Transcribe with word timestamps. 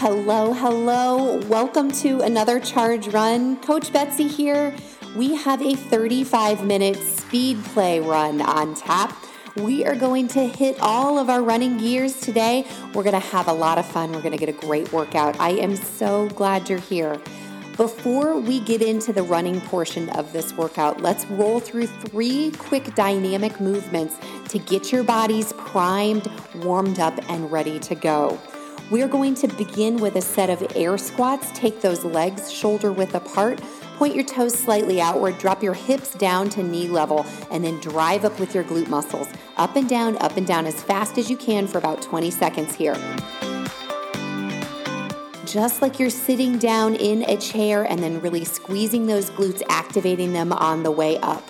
Hello, 0.00 0.52
hello. 0.52 1.38
Welcome 1.48 1.90
to 1.90 2.20
another 2.20 2.60
charge 2.60 3.08
run. 3.08 3.56
Coach 3.56 3.92
Betsy 3.92 4.28
here. 4.28 4.72
We 5.16 5.34
have 5.34 5.60
a 5.60 5.74
35 5.74 6.64
minute 6.64 6.94
speed 6.94 7.60
play 7.64 7.98
run 7.98 8.40
on 8.40 8.76
tap. 8.76 9.12
We 9.56 9.84
are 9.84 9.96
going 9.96 10.28
to 10.28 10.46
hit 10.46 10.78
all 10.80 11.18
of 11.18 11.28
our 11.28 11.42
running 11.42 11.78
gears 11.78 12.20
today. 12.20 12.64
We're 12.94 13.02
going 13.02 13.20
to 13.20 13.28
have 13.30 13.48
a 13.48 13.52
lot 13.52 13.76
of 13.76 13.86
fun. 13.86 14.12
We're 14.12 14.22
going 14.22 14.38
to 14.38 14.38
get 14.38 14.48
a 14.48 14.66
great 14.66 14.92
workout. 14.92 15.40
I 15.40 15.50
am 15.54 15.74
so 15.74 16.28
glad 16.28 16.68
you're 16.68 16.78
here. 16.78 17.20
Before 17.76 18.38
we 18.38 18.60
get 18.60 18.82
into 18.82 19.12
the 19.12 19.24
running 19.24 19.60
portion 19.62 20.10
of 20.10 20.32
this 20.32 20.52
workout, 20.52 21.00
let's 21.00 21.26
roll 21.26 21.58
through 21.58 21.88
three 21.88 22.52
quick 22.52 22.94
dynamic 22.94 23.60
movements 23.60 24.14
to 24.50 24.60
get 24.60 24.92
your 24.92 25.02
bodies 25.02 25.52
primed, 25.54 26.30
warmed 26.54 27.00
up, 27.00 27.18
and 27.28 27.50
ready 27.50 27.80
to 27.80 27.96
go. 27.96 28.38
We're 28.90 29.08
going 29.08 29.34
to 29.36 29.48
begin 29.48 29.98
with 29.98 30.16
a 30.16 30.22
set 30.22 30.48
of 30.48 30.72
air 30.74 30.96
squats. 30.96 31.50
Take 31.52 31.82
those 31.82 32.04
legs 32.04 32.50
shoulder 32.50 32.90
width 32.90 33.14
apart. 33.14 33.60
Point 33.96 34.14
your 34.14 34.24
toes 34.24 34.54
slightly 34.54 35.00
outward, 35.00 35.38
drop 35.38 35.62
your 35.62 35.74
hips 35.74 36.14
down 36.14 36.48
to 36.50 36.62
knee 36.62 36.88
level, 36.88 37.26
and 37.50 37.62
then 37.62 37.78
drive 37.80 38.24
up 38.24 38.38
with 38.40 38.54
your 38.54 38.64
glute 38.64 38.88
muscles. 38.88 39.28
Up 39.56 39.76
and 39.76 39.88
down, 39.88 40.16
up 40.18 40.36
and 40.36 40.46
down 40.46 40.64
as 40.66 40.82
fast 40.82 41.18
as 41.18 41.28
you 41.28 41.36
can 41.36 41.66
for 41.66 41.78
about 41.78 42.00
20 42.00 42.30
seconds 42.30 42.74
here 42.74 42.96
just 45.44 45.80
like 45.80 45.98
you're 45.98 46.10
sitting 46.10 46.58
down 46.58 46.94
in 46.94 47.22
a 47.22 47.34
chair 47.38 47.84
and 47.84 48.02
then 48.02 48.20
really 48.20 48.44
squeezing 48.44 49.06
those 49.06 49.30
glutes, 49.30 49.62
activating 49.70 50.34
them 50.34 50.52
on 50.52 50.82
the 50.82 50.90
way 50.90 51.16
up. 51.18 51.42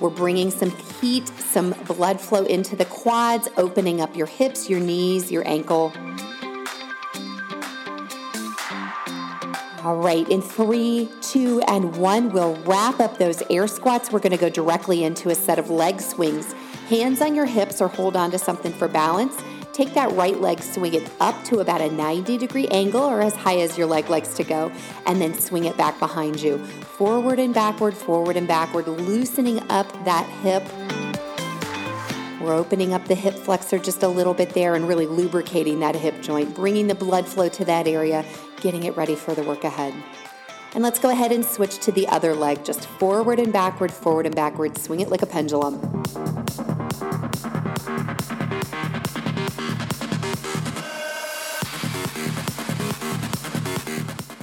We're 0.00 0.08
bringing 0.08 0.50
some 0.50 0.70
heat, 1.00 1.28
some 1.28 1.72
blood 1.86 2.20
flow 2.20 2.44
into 2.44 2.74
the 2.74 2.86
quads, 2.86 3.48
opening 3.58 4.00
up 4.00 4.16
your 4.16 4.26
hips, 4.26 4.70
your 4.70 4.80
knees, 4.80 5.30
your 5.30 5.46
ankle. 5.46 5.92
All 9.84 9.96
right, 9.96 10.28
in 10.28 10.40
three, 10.40 11.08
two, 11.22 11.60
and 11.66 11.96
one, 11.96 12.30
we'll 12.30 12.54
wrap 12.58 13.00
up 13.00 13.18
those 13.18 13.42
air 13.50 13.66
squats. 13.66 14.12
We're 14.12 14.20
going 14.20 14.30
to 14.30 14.36
go 14.36 14.48
directly 14.48 15.02
into 15.02 15.30
a 15.30 15.34
set 15.34 15.58
of 15.58 15.70
leg 15.70 16.00
swings. 16.00 16.52
Hands 16.88 17.20
on 17.20 17.34
your 17.34 17.46
hips 17.46 17.80
or 17.80 17.88
hold 17.88 18.14
on 18.14 18.30
to 18.30 18.38
something 18.38 18.72
for 18.72 18.86
balance. 18.86 19.42
Take 19.72 19.92
that 19.94 20.12
right 20.12 20.40
leg, 20.40 20.62
swing 20.62 20.94
it 20.94 21.10
up 21.18 21.42
to 21.46 21.58
about 21.58 21.80
a 21.80 21.90
90 21.90 22.38
degree 22.38 22.68
angle 22.68 23.02
or 23.02 23.22
as 23.22 23.34
high 23.34 23.58
as 23.58 23.76
your 23.76 23.88
leg 23.88 24.08
likes 24.08 24.34
to 24.34 24.44
go, 24.44 24.70
and 25.04 25.20
then 25.20 25.34
swing 25.34 25.64
it 25.64 25.76
back 25.76 25.98
behind 25.98 26.40
you. 26.40 26.58
Forward 26.58 27.40
and 27.40 27.52
backward, 27.52 27.94
forward 27.96 28.36
and 28.36 28.46
backward, 28.46 28.86
loosening 28.86 29.58
up 29.68 29.92
that 30.04 30.26
hip. 30.42 30.62
We're 32.42 32.54
opening 32.54 32.92
up 32.92 33.06
the 33.06 33.14
hip 33.14 33.34
flexor 33.34 33.78
just 33.78 34.02
a 34.02 34.08
little 34.08 34.34
bit 34.34 34.50
there 34.50 34.74
and 34.74 34.88
really 34.88 35.06
lubricating 35.06 35.78
that 35.78 35.94
hip 35.94 36.20
joint, 36.20 36.56
bringing 36.56 36.88
the 36.88 36.94
blood 36.94 37.28
flow 37.28 37.48
to 37.50 37.64
that 37.66 37.86
area, 37.86 38.24
getting 38.60 38.82
it 38.82 38.96
ready 38.96 39.14
for 39.14 39.32
the 39.32 39.44
work 39.44 39.62
ahead. 39.62 39.94
And 40.74 40.82
let's 40.82 40.98
go 40.98 41.10
ahead 41.10 41.30
and 41.30 41.44
switch 41.44 41.78
to 41.78 41.92
the 41.92 42.08
other 42.08 42.34
leg, 42.34 42.64
just 42.64 42.86
forward 42.86 43.38
and 43.38 43.52
backward, 43.52 43.92
forward 43.92 44.26
and 44.26 44.34
backward. 44.34 44.76
Swing 44.76 44.98
it 44.98 45.08
like 45.08 45.22
a 45.22 45.26
pendulum. 45.26 45.78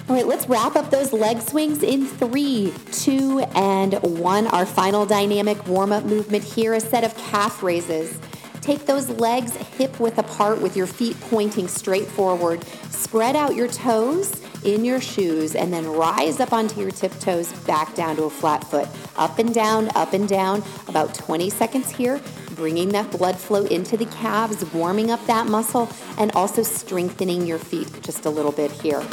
All 0.09 0.15
right, 0.15 0.25
let's 0.25 0.49
wrap 0.49 0.75
up 0.75 0.89
those 0.89 1.13
leg 1.13 1.39
swings 1.39 1.83
in 1.83 2.07
three, 2.07 2.73
two, 2.91 3.41
and 3.53 3.93
one. 4.01 4.47
Our 4.47 4.65
final 4.65 5.05
dynamic 5.05 5.67
warm 5.67 5.91
up 5.91 6.03
movement 6.03 6.43
here 6.43 6.73
a 6.73 6.79
set 6.79 7.03
of 7.03 7.15
calf 7.15 7.61
raises. 7.61 8.19
Take 8.59 8.87
those 8.87 9.07
legs 9.09 9.55
hip 9.55 9.99
width 9.99 10.17
apart 10.17 10.61
with 10.61 10.75
your 10.75 10.87
feet 10.87 11.15
pointing 11.21 11.67
straight 11.67 12.07
forward. 12.07 12.65
Spread 12.89 13.35
out 13.35 13.53
your 13.53 13.67
toes 13.67 14.41
in 14.63 14.83
your 14.83 14.99
shoes 14.99 15.53
and 15.53 15.71
then 15.71 15.85
rise 15.85 16.39
up 16.39 16.53
onto 16.53 16.81
your 16.81 16.89
tiptoes 16.89 17.53
back 17.67 17.93
down 17.93 18.15
to 18.15 18.23
a 18.23 18.31
flat 18.31 18.63
foot. 18.63 18.87
Up 19.15 19.37
and 19.37 19.53
down, 19.53 19.89
up 19.95 20.13
and 20.13 20.27
down. 20.27 20.63
About 20.87 21.13
20 21.13 21.51
seconds 21.51 21.91
here, 21.91 22.19
bringing 22.55 22.89
that 22.89 23.11
blood 23.11 23.37
flow 23.37 23.63
into 23.65 23.95
the 23.95 24.05
calves, 24.05 24.65
warming 24.73 25.11
up 25.11 25.23
that 25.27 25.45
muscle, 25.45 25.87
and 26.17 26.31
also 26.31 26.63
strengthening 26.63 27.45
your 27.45 27.59
feet 27.59 28.01
just 28.01 28.25
a 28.25 28.29
little 28.31 28.51
bit 28.51 28.71
here. 28.71 29.05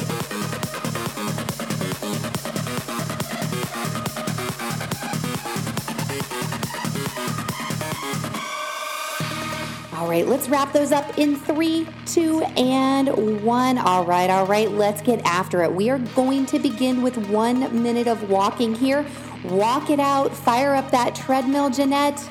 All 10.06 10.12
right, 10.12 10.28
let's 10.28 10.48
wrap 10.48 10.72
those 10.72 10.92
up 10.92 11.18
in 11.18 11.34
three, 11.34 11.84
two, 12.04 12.40
and 12.56 13.42
one. 13.42 13.76
All 13.76 14.04
right, 14.04 14.30
all 14.30 14.46
right, 14.46 14.70
let's 14.70 15.02
get 15.02 15.20
after 15.24 15.64
it. 15.64 15.72
We 15.72 15.90
are 15.90 15.98
going 15.98 16.46
to 16.46 16.60
begin 16.60 17.02
with 17.02 17.16
one 17.26 17.82
minute 17.82 18.06
of 18.06 18.30
walking 18.30 18.72
here. 18.72 19.04
Walk 19.46 19.90
it 19.90 19.98
out, 19.98 20.32
fire 20.32 20.76
up 20.76 20.92
that 20.92 21.16
treadmill, 21.16 21.70
Jeanette. 21.70 22.30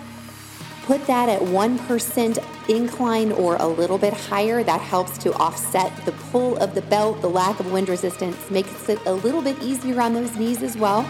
Put 0.83 1.05
that 1.07 1.27
at 1.27 1.41
1% 1.41 2.69
incline 2.69 3.33
or 3.33 3.57
a 3.57 3.67
little 3.67 3.97
bit 3.97 4.13
higher. 4.13 4.63
That 4.63 4.79
helps 4.79 5.17
to 5.17 5.33
offset 5.33 5.93
the 6.05 6.13
pull 6.13 6.55
of 6.59 6.75
the 6.75 6.81
belt, 6.81 7.19
the 7.19 7.29
lack 7.29 7.59
of 7.59 7.73
wind 7.73 7.89
resistance, 7.89 8.49
makes 8.49 8.87
it 8.87 8.99
a 9.05 9.11
little 9.11 9.41
bit 9.41 9.61
easier 9.61 9.99
on 9.99 10.13
those 10.13 10.33
knees 10.37 10.63
as 10.63 10.77
well. 10.77 11.05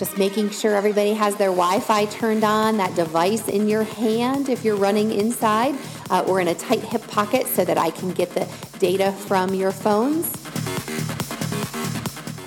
Just 0.00 0.16
making 0.16 0.48
sure 0.48 0.74
everybody 0.74 1.12
has 1.12 1.36
their 1.36 1.50
Wi 1.50 1.78
Fi 1.78 2.06
turned 2.06 2.42
on, 2.42 2.78
that 2.78 2.94
device 2.94 3.48
in 3.48 3.68
your 3.68 3.82
hand 3.82 4.48
if 4.48 4.64
you're 4.64 4.74
running 4.74 5.12
inside 5.12 5.74
uh, 6.08 6.24
or 6.26 6.40
in 6.40 6.48
a 6.48 6.54
tight 6.54 6.80
hip 6.80 7.06
pocket 7.08 7.46
so 7.46 7.66
that 7.66 7.76
I 7.76 7.90
can 7.90 8.12
get 8.12 8.30
the 8.30 8.48
data 8.78 9.12
from 9.12 9.52
your 9.52 9.72
phones. 9.72 10.24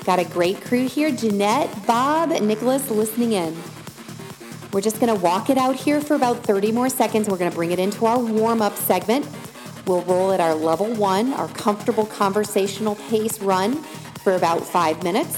Got 0.03 0.17
a 0.17 0.25
great 0.25 0.61
crew 0.61 0.87
here 0.87 1.11
Jeanette, 1.11 1.69
Bob, 1.85 2.31
Nicholas 2.41 2.89
listening 2.89 3.33
in. 3.33 3.55
We're 4.71 4.81
just 4.81 4.99
to 5.15 5.21
walk 5.21 5.51
it 5.51 5.59
out 5.59 5.75
here 5.75 6.01
for 6.01 6.15
about 6.15 6.37
30 6.37 6.71
more 6.71 6.89
seconds. 6.89 7.29
We're 7.29 7.37
to 7.51 7.55
bring 7.55 7.69
it 7.69 7.77
into 7.77 8.07
our 8.07 8.17
warm 8.17 8.63
up 8.63 8.75
segment. 8.77 9.27
We'll 9.85 10.01
roll 10.01 10.31
at 10.31 10.39
our 10.39 10.55
level 10.55 10.91
one, 10.95 11.33
our 11.33 11.49
comfortable 11.49 12.07
conversational 12.07 12.95
pace 12.95 13.39
run 13.41 13.75
for 14.23 14.33
about 14.33 14.65
five 14.65 15.03
minutes 15.03 15.37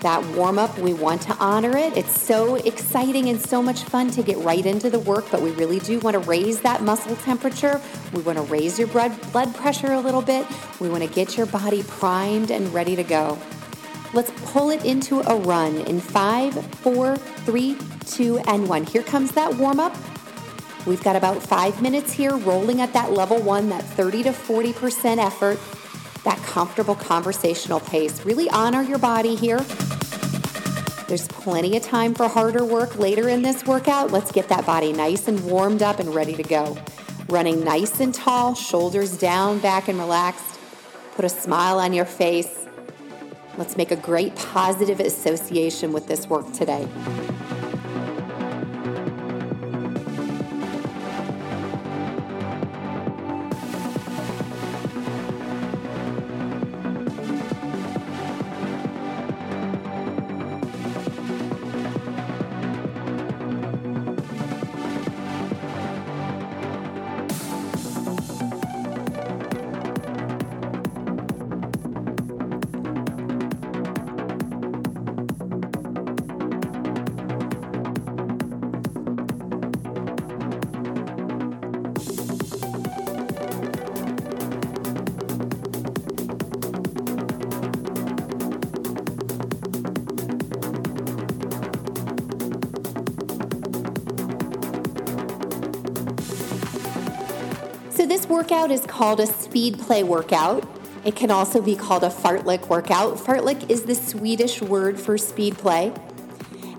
that 0.00 0.24
warm 0.36 0.58
up. 0.58 0.78
We 0.78 0.92
want 0.94 1.22
to 1.22 1.34
honor 1.34 1.76
it. 1.76 1.96
It's 1.96 2.20
so 2.20 2.56
exciting 2.56 3.28
and 3.28 3.40
so 3.40 3.62
much 3.62 3.84
fun 3.84 4.10
to 4.12 4.22
get 4.22 4.38
right 4.38 4.64
into 4.64 4.90
the 4.90 4.98
work, 4.98 5.26
but 5.30 5.42
we 5.42 5.50
really 5.52 5.78
do 5.80 5.98
want 6.00 6.14
to 6.14 6.20
raise 6.20 6.60
that 6.60 6.82
muscle 6.82 7.16
temperature. 7.16 7.80
We 8.12 8.22
want 8.22 8.38
to 8.38 8.44
raise 8.44 8.78
your 8.78 8.88
blood, 8.88 9.54
pressure 9.54 9.92
a 9.92 10.00
little 10.00 10.22
bit. 10.22 10.46
We 10.80 10.88
want 10.88 11.02
to 11.02 11.08
get 11.08 11.36
your 11.36 11.46
body 11.46 11.82
primed 11.82 12.50
and 12.50 12.72
ready 12.72 12.96
to 12.96 13.04
go. 13.04 13.38
Let's 14.12 14.32
pull 14.50 14.70
it 14.70 14.84
into 14.84 15.20
a 15.20 15.36
run 15.36 15.76
in 15.82 16.00
five, 16.00 16.54
four, 16.76 17.16
three, 17.16 17.76
two, 18.06 18.38
and 18.46 18.68
one. 18.68 18.84
Here 18.84 19.02
comes 19.02 19.32
that 19.32 19.54
warm 19.54 19.78
up. 19.78 19.96
We've 20.86 21.02
got 21.02 21.14
about 21.14 21.42
five 21.42 21.80
minutes 21.82 22.12
here 22.12 22.36
rolling 22.36 22.80
at 22.80 22.92
that 22.94 23.12
level 23.12 23.40
one, 23.40 23.68
that 23.68 23.84
30 23.84 24.24
to 24.24 24.30
40% 24.30 25.18
effort 25.18 25.58
that 26.24 26.38
comfortable 26.44 26.94
conversational 26.94 27.80
pace. 27.80 28.24
Really 28.24 28.48
honor 28.50 28.82
your 28.82 28.98
body 28.98 29.34
here. 29.34 29.60
There's 31.08 31.26
plenty 31.28 31.76
of 31.76 31.82
time 31.82 32.14
for 32.14 32.28
harder 32.28 32.64
work 32.64 32.96
later 32.96 33.28
in 33.28 33.42
this 33.42 33.66
workout. 33.66 34.12
Let's 34.12 34.30
get 34.30 34.48
that 34.48 34.64
body 34.64 34.92
nice 34.92 35.26
and 35.26 35.44
warmed 35.44 35.82
up 35.82 35.98
and 35.98 36.14
ready 36.14 36.34
to 36.34 36.42
go. 36.42 36.78
Running 37.28 37.64
nice 37.64 38.00
and 38.00 38.14
tall, 38.14 38.54
shoulders 38.54 39.16
down, 39.16 39.58
back 39.58 39.88
and 39.88 39.98
relaxed. 39.98 40.58
Put 41.16 41.24
a 41.24 41.28
smile 41.28 41.78
on 41.78 41.92
your 41.92 42.04
face. 42.04 42.66
Let's 43.56 43.76
make 43.76 43.90
a 43.90 43.96
great 43.96 44.36
positive 44.36 45.00
association 45.00 45.92
with 45.92 46.06
this 46.06 46.28
work 46.28 46.52
today. 46.52 46.88
This 98.10 98.26
workout 98.26 98.72
is 98.72 98.84
called 98.86 99.20
a 99.20 99.26
speed 99.26 99.78
play 99.78 100.02
workout. 100.02 100.68
It 101.04 101.14
can 101.14 101.30
also 101.30 101.62
be 101.62 101.76
called 101.76 102.02
a 102.02 102.08
fartlek 102.08 102.68
workout. 102.68 103.16
Fartlek 103.16 103.70
is 103.70 103.84
the 103.84 103.94
Swedish 103.94 104.60
word 104.60 104.98
for 104.98 105.16
speed 105.16 105.56
play. 105.56 105.92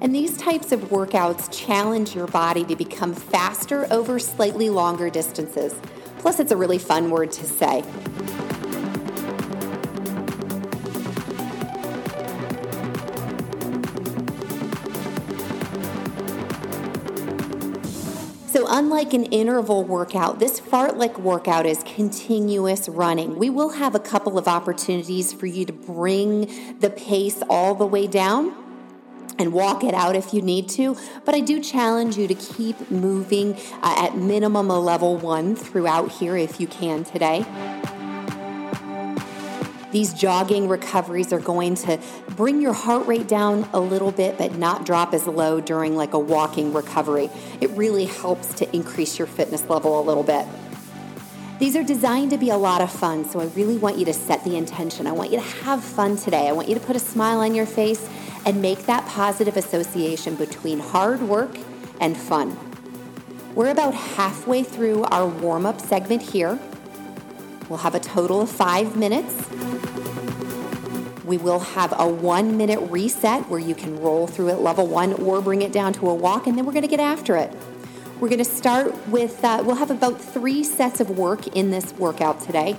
And 0.01 0.13
these 0.13 0.35
types 0.35 0.73
of 0.73 0.81
workouts 0.89 1.49
challenge 1.49 2.13
your 2.15 2.27
body 2.27 2.65
to 2.65 2.75
become 2.75 3.13
faster 3.13 3.87
over 3.91 4.19
slightly 4.19 4.69
longer 4.69 5.09
distances. 5.09 5.73
Plus, 6.19 6.39
it's 6.39 6.51
a 6.51 6.57
really 6.57 6.77
fun 6.77 7.09
word 7.09 7.31
to 7.31 7.45
say. 7.45 7.83
Unlike 18.91 19.13
an 19.13 19.23
interval 19.27 19.85
workout, 19.85 20.39
this 20.39 20.59
fartlek 20.59 21.17
workout 21.17 21.65
is 21.65 21.81
continuous 21.83 22.89
running. 22.89 23.38
We 23.38 23.49
will 23.49 23.69
have 23.69 23.95
a 23.95 23.99
couple 23.99 24.38
of 24.38 24.49
opportunities 24.49 25.31
for 25.31 25.45
you 25.45 25.63
to 25.63 25.71
bring 25.71 26.77
the 26.79 26.89
pace 26.89 27.41
all 27.49 27.73
the 27.73 27.85
way 27.85 28.05
down 28.05 28.53
and 29.39 29.53
walk 29.53 29.85
it 29.85 29.93
out 29.93 30.17
if 30.17 30.33
you 30.33 30.41
need 30.41 30.67
to. 30.71 30.97
But 31.23 31.35
I 31.35 31.39
do 31.39 31.61
challenge 31.61 32.17
you 32.17 32.27
to 32.27 32.35
keep 32.35 32.91
moving 32.91 33.55
uh, 33.81 33.95
at 33.97 34.17
minimum 34.17 34.69
a 34.69 34.77
level 34.77 35.15
one 35.15 35.55
throughout 35.55 36.11
here 36.11 36.35
if 36.35 36.59
you 36.59 36.67
can 36.67 37.05
today. 37.05 37.45
These 39.91 40.13
jogging 40.13 40.69
recoveries 40.69 41.33
are 41.33 41.39
going 41.39 41.75
to 41.75 41.99
bring 42.29 42.61
your 42.61 42.73
heart 42.73 43.07
rate 43.07 43.27
down 43.27 43.67
a 43.73 43.79
little 43.79 44.11
bit, 44.11 44.38
but 44.38 44.55
not 44.55 44.85
drop 44.85 45.13
as 45.13 45.27
low 45.27 45.59
during 45.59 45.95
like 45.95 46.13
a 46.13 46.19
walking 46.19 46.71
recovery. 46.73 47.29
It 47.59 47.69
really 47.71 48.05
helps 48.05 48.53
to 48.55 48.75
increase 48.75 49.19
your 49.19 49.27
fitness 49.27 49.69
level 49.69 49.99
a 49.99 50.03
little 50.03 50.23
bit. 50.23 50.47
These 51.59 51.75
are 51.75 51.83
designed 51.83 52.31
to 52.31 52.38
be 52.38 52.49
a 52.49 52.57
lot 52.57 52.81
of 52.81 52.91
fun, 52.91 53.23
so 53.25 53.39
I 53.39 53.45
really 53.47 53.77
want 53.77 53.97
you 53.97 54.05
to 54.05 54.13
set 54.13 54.43
the 54.43 54.55
intention. 54.55 55.05
I 55.05 55.11
want 55.11 55.29
you 55.29 55.38
to 55.38 55.45
have 55.45 55.83
fun 55.83 56.15
today. 56.15 56.47
I 56.47 56.53
want 56.53 56.69
you 56.69 56.73
to 56.73 56.81
put 56.81 56.95
a 56.95 56.99
smile 56.99 57.41
on 57.41 57.53
your 57.53 57.67
face 57.67 58.09
and 58.45 58.61
make 58.61 58.85
that 58.88 59.05
positive 59.05 59.57
association 59.57 60.35
between 60.35 60.79
hard 60.79 61.21
work 61.21 61.55
and 61.99 62.17
fun. 62.17 62.57
We're 63.53 63.69
about 63.69 63.93
halfway 63.93 64.63
through 64.63 65.03
our 65.03 65.27
warm 65.27 65.65
up 65.65 65.81
segment 65.81 66.21
here. 66.21 66.57
We'll 67.69 67.79
have 67.79 67.95
a 67.95 67.99
total 67.99 68.41
of 68.41 68.49
five 68.49 68.95
minutes. 68.95 69.47
We 71.31 71.37
will 71.37 71.59
have 71.59 71.93
a 71.97 72.05
one 72.05 72.57
minute 72.57 72.81
reset 72.91 73.47
where 73.47 73.57
you 73.57 73.73
can 73.73 73.97
roll 74.01 74.27
through 74.27 74.49
at 74.49 74.59
level 74.59 74.85
one 74.85 75.13
or 75.13 75.39
bring 75.39 75.61
it 75.61 75.71
down 75.71 75.93
to 75.93 76.09
a 76.09 76.13
walk, 76.13 76.45
and 76.45 76.57
then 76.57 76.65
we're 76.65 76.73
going 76.73 76.81
to 76.81 76.89
get 76.89 76.99
after 76.99 77.37
it. 77.37 77.55
We're 78.19 78.27
going 78.27 78.39
to 78.39 78.43
start 78.43 79.07
with, 79.07 79.41
uh, 79.41 79.63
we'll 79.65 79.77
have 79.77 79.91
about 79.91 80.19
three 80.19 80.61
sets 80.61 80.99
of 80.99 81.17
work 81.17 81.47
in 81.55 81.71
this 81.71 81.93
workout 81.93 82.41
today. 82.41 82.77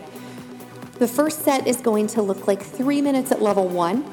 The 0.98 1.08
first 1.08 1.46
set 1.46 1.66
is 1.66 1.78
going 1.78 2.08
to 2.08 2.20
look 2.20 2.46
like 2.46 2.60
three 2.60 3.00
minutes 3.00 3.32
at 3.32 3.40
level 3.40 3.68
one, 3.68 4.04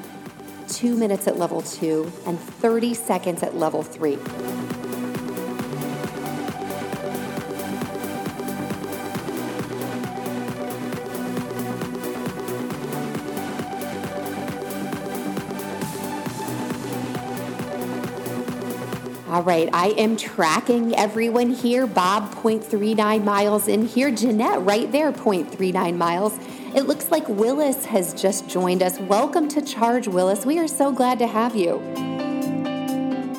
two 0.68 0.96
minutes 0.96 1.26
at 1.26 1.36
level 1.36 1.60
two, 1.60 2.10
and 2.24 2.40
30 2.40 2.94
seconds 2.94 3.42
at 3.42 3.56
level 3.56 3.82
three. 3.82 4.16
All 19.30 19.44
right, 19.44 19.70
I 19.72 19.90
am 19.90 20.16
tracking 20.16 20.92
everyone 20.96 21.50
here. 21.50 21.86
Bob, 21.86 22.34
0.39 22.34 23.22
miles 23.22 23.68
in 23.68 23.86
here. 23.86 24.10
Jeanette, 24.10 24.60
right 24.64 24.90
there, 24.90 25.12
0.39 25.12 25.96
miles. 25.96 26.36
It 26.74 26.88
looks 26.88 27.12
like 27.12 27.28
Willis 27.28 27.84
has 27.84 28.12
just 28.12 28.48
joined 28.48 28.82
us. 28.82 28.98
Welcome 28.98 29.46
to 29.50 29.62
Charge, 29.62 30.08
Willis. 30.08 30.44
We 30.44 30.58
are 30.58 30.66
so 30.66 30.90
glad 30.90 31.20
to 31.20 31.28
have 31.28 31.54
you. 31.54 31.76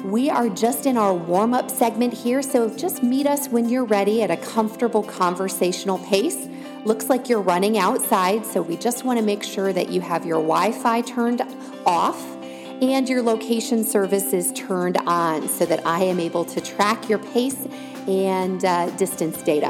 We 0.06 0.30
are 0.30 0.48
just 0.48 0.86
in 0.86 0.96
our 0.96 1.14
warm 1.14 1.54
up 1.54 1.70
segment 1.70 2.14
here, 2.14 2.42
so 2.42 2.70
just 2.70 3.04
meet 3.04 3.28
us 3.28 3.50
when 3.50 3.68
you're 3.68 3.84
ready 3.84 4.24
at 4.24 4.32
a 4.32 4.38
comfortable 4.38 5.04
conversational 5.04 6.00
pace. 6.00 6.48
Looks 6.86 7.10
like 7.10 7.28
you're 7.28 7.42
running 7.42 7.78
outside, 7.78 8.46
so 8.46 8.62
we 8.62 8.78
just 8.78 9.04
want 9.04 9.20
to 9.20 9.26
make 9.26 9.44
sure 9.44 9.74
that 9.74 9.90
you 9.90 10.00
have 10.00 10.26
your 10.26 10.40
Wi 10.40 10.72
Fi 10.72 11.02
turned 11.02 11.42
off 11.86 12.41
and 12.81 13.07
your 13.07 13.22
location 13.22 13.83
service 13.83 14.33
is 14.33 14.51
turned 14.54 14.98
on 15.06 15.48
so 15.48 15.66
that 15.68 15.86
I 15.86 16.04
am 16.04 16.19
able 16.19 16.44
to 16.45 16.60
track 16.60 17.07
your 17.07 17.19
pace 17.19 17.68
and 18.07 18.66
uh, 18.66 18.89
distance 18.98 19.42
data. 19.44 19.69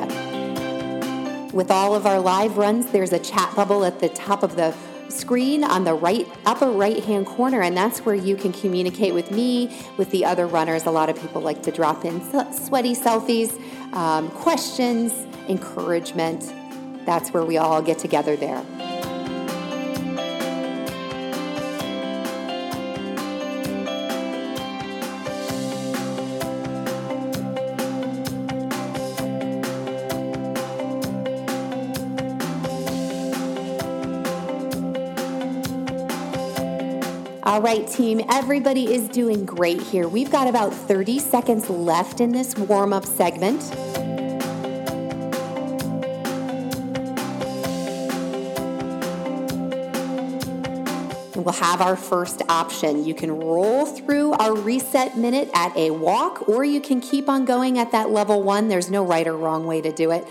With 1.53 1.69
all 1.69 1.93
of 1.93 2.05
our 2.05 2.21
live 2.21 2.57
runs, 2.57 2.89
there's 2.91 3.11
a 3.11 3.19
chat 3.19 3.53
bubble 3.53 3.83
at 3.83 3.99
the 3.99 4.07
top 4.09 4.43
of 4.43 4.55
the 4.55 4.73
screen 5.09 5.61
on 5.65 5.83
the 5.83 5.93
right 5.93 6.25
upper 6.45 6.71
right 6.71 7.03
hand 7.03 7.25
corner 7.25 7.61
and 7.61 7.75
that's 7.75 7.99
where 8.05 8.15
you 8.15 8.37
can 8.37 8.53
communicate 8.53 9.13
with 9.13 9.29
me 9.29 9.77
with 9.97 10.09
the 10.11 10.23
other 10.23 10.47
runners. 10.47 10.85
A 10.85 10.91
lot 10.91 11.09
of 11.09 11.19
people 11.19 11.41
like 11.41 11.61
to 11.63 11.71
drop 11.71 12.05
in 12.05 12.21
sweaty 12.53 12.95
selfies 12.95 13.51
um, 13.93 14.29
questions 14.29 15.11
encouragement. 15.49 16.53
That's 17.05 17.31
where 17.31 17.43
we 17.43 17.57
all 17.57 17.81
get 17.81 17.99
together 17.99 18.37
there 18.37 18.63
All 37.51 37.61
right, 37.61 37.85
team, 37.85 38.21
everybody 38.29 38.93
is 38.93 39.09
doing 39.09 39.43
great 39.43 39.81
here. 39.81 40.07
We've 40.07 40.31
got 40.31 40.47
about 40.47 40.73
30 40.73 41.19
seconds 41.19 41.69
left 41.69 42.21
in 42.21 42.31
this 42.31 42.55
warm 42.55 42.93
up 42.93 43.05
segment. 43.05 43.59
We'll 51.35 51.51
have 51.51 51.81
our 51.81 51.97
first 51.97 52.41
option. 52.47 53.03
You 53.03 53.13
can 53.13 53.37
roll 53.37 53.85
through 53.85 54.31
our 54.35 54.55
reset 54.55 55.17
minute 55.17 55.49
at 55.53 55.75
a 55.75 55.91
walk, 55.91 56.47
or 56.47 56.63
you 56.63 56.79
can 56.79 57.01
keep 57.01 57.27
on 57.27 57.43
going 57.43 57.77
at 57.77 57.91
that 57.91 58.11
level 58.11 58.41
one. 58.41 58.69
There's 58.69 58.89
no 58.89 59.03
right 59.03 59.27
or 59.27 59.35
wrong 59.35 59.65
way 59.65 59.81
to 59.81 59.91
do 59.91 60.11
it. 60.11 60.25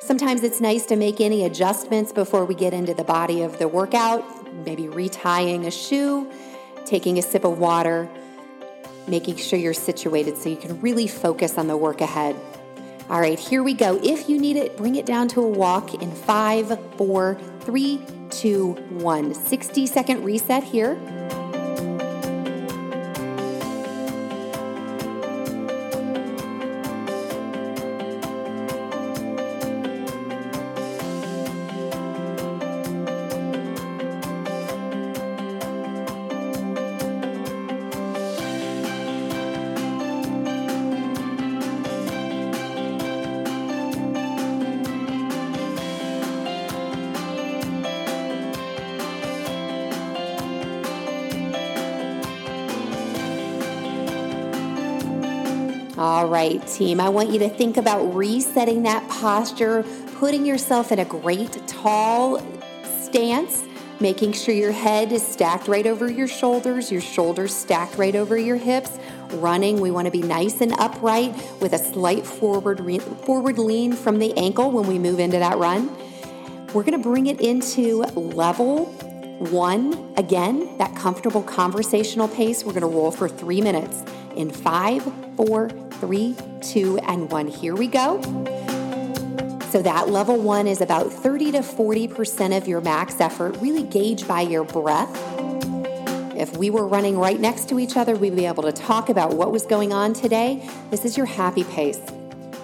Sometimes 0.00 0.42
it's 0.42 0.60
nice 0.60 0.86
to 0.86 0.96
make 0.96 1.20
any 1.20 1.44
adjustments 1.44 2.12
before 2.12 2.46
we 2.46 2.54
get 2.54 2.72
into 2.72 2.94
the 2.94 3.04
body 3.04 3.42
of 3.42 3.58
the 3.58 3.68
workout, 3.68 4.24
maybe 4.64 4.84
retying 4.84 5.66
a 5.66 5.70
shoe, 5.70 6.30
taking 6.86 7.18
a 7.18 7.22
sip 7.22 7.44
of 7.44 7.58
water, 7.58 8.08
making 9.06 9.36
sure 9.36 9.58
you're 9.58 9.74
situated 9.74 10.38
so 10.38 10.48
you 10.48 10.56
can 10.56 10.80
really 10.80 11.06
focus 11.06 11.58
on 11.58 11.66
the 11.66 11.76
work 11.76 12.00
ahead. 12.00 12.36
All 13.08 13.20
right, 13.20 13.38
here 13.38 13.62
we 13.62 13.74
go. 13.74 14.00
If 14.02 14.28
you 14.28 14.40
need 14.40 14.56
it, 14.56 14.76
bring 14.76 14.96
it 14.96 15.06
down 15.06 15.28
to 15.28 15.40
a 15.40 15.48
walk 15.48 15.94
in 15.94 16.10
five, 16.10 16.78
four, 16.96 17.38
three, 17.60 18.00
two, 18.30 18.72
one. 18.90 19.34
60 19.34 19.86
second 19.86 20.24
reset 20.24 20.64
here. 20.64 20.94
All 55.98 56.28
right, 56.28 56.64
team. 56.66 57.00
I 57.00 57.08
want 57.08 57.30
you 57.30 57.38
to 57.38 57.48
think 57.48 57.78
about 57.78 58.14
resetting 58.14 58.82
that 58.82 59.08
posture, 59.08 59.82
putting 60.18 60.44
yourself 60.44 60.92
in 60.92 60.98
a 60.98 61.06
great 61.06 61.66
tall 61.66 62.38
stance, 63.00 63.64
making 63.98 64.32
sure 64.32 64.54
your 64.54 64.72
head 64.72 65.10
is 65.10 65.26
stacked 65.26 65.68
right 65.68 65.86
over 65.86 66.10
your 66.10 66.28
shoulders, 66.28 66.92
your 66.92 67.00
shoulders 67.00 67.54
stacked 67.54 67.96
right 67.96 68.14
over 68.14 68.36
your 68.36 68.58
hips. 68.58 68.98
Running, 69.36 69.80
we 69.80 69.90
want 69.90 70.04
to 70.04 70.10
be 70.10 70.20
nice 70.20 70.60
and 70.60 70.74
upright 70.74 71.34
with 71.62 71.72
a 71.72 71.78
slight 71.78 72.26
forward 72.26 72.78
forward 73.24 73.56
lean 73.58 73.94
from 73.94 74.18
the 74.18 74.36
ankle 74.36 74.70
when 74.70 74.86
we 74.86 74.98
move 74.98 75.18
into 75.18 75.38
that 75.38 75.56
run. 75.56 75.88
We're 76.74 76.82
going 76.82 76.92
to 76.92 76.98
bring 76.98 77.28
it 77.28 77.40
into 77.40 78.02
level 78.02 78.84
one 79.38 80.12
again, 80.18 80.76
that 80.76 80.94
comfortable 80.94 81.42
conversational 81.42 82.28
pace. 82.28 82.64
We're 82.64 82.72
going 82.72 82.82
to 82.82 82.86
roll 82.86 83.10
for 83.10 83.30
three 83.30 83.62
minutes 83.62 84.02
in 84.36 84.50
five, 84.50 85.02
four, 85.36 85.70
three, 86.00 86.36
two, 86.60 86.98
and 86.98 87.30
one. 87.30 87.48
Here 87.48 87.74
we 87.74 87.86
go. 87.86 88.20
So 89.70 89.82
that 89.82 90.08
level 90.08 90.38
one 90.38 90.66
is 90.66 90.80
about 90.80 91.12
30 91.12 91.52
to 91.52 91.58
40% 91.58 92.56
of 92.56 92.66
your 92.66 92.80
max 92.80 93.20
effort, 93.20 93.56
really 93.58 93.82
gauged 93.82 94.26
by 94.26 94.40
your 94.40 94.64
breath. 94.64 95.10
If 96.36 96.56
we 96.56 96.70
were 96.70 96.86
running 96.86 97.18
right 97.18 97.38
next 97.38 97.68
to 97.70 97.78
each 97.78 97.96
other, 97.96 98.14
we'd 98.14 98.36
be 98.36 98.46
able 98.46 98.62
to 98.62 98.72
talk 98.72 99.08
about 99.08 99.34
what 99.34 99.52
was 99.52 99.66
going 99.66 99.92
on 99.92 100.12
today. 100.12 100.68
This 100.90 101.04
is 101.04 101.16
your 101.16 101.26
happy 101.26 101.64
pace. 101.64 102.00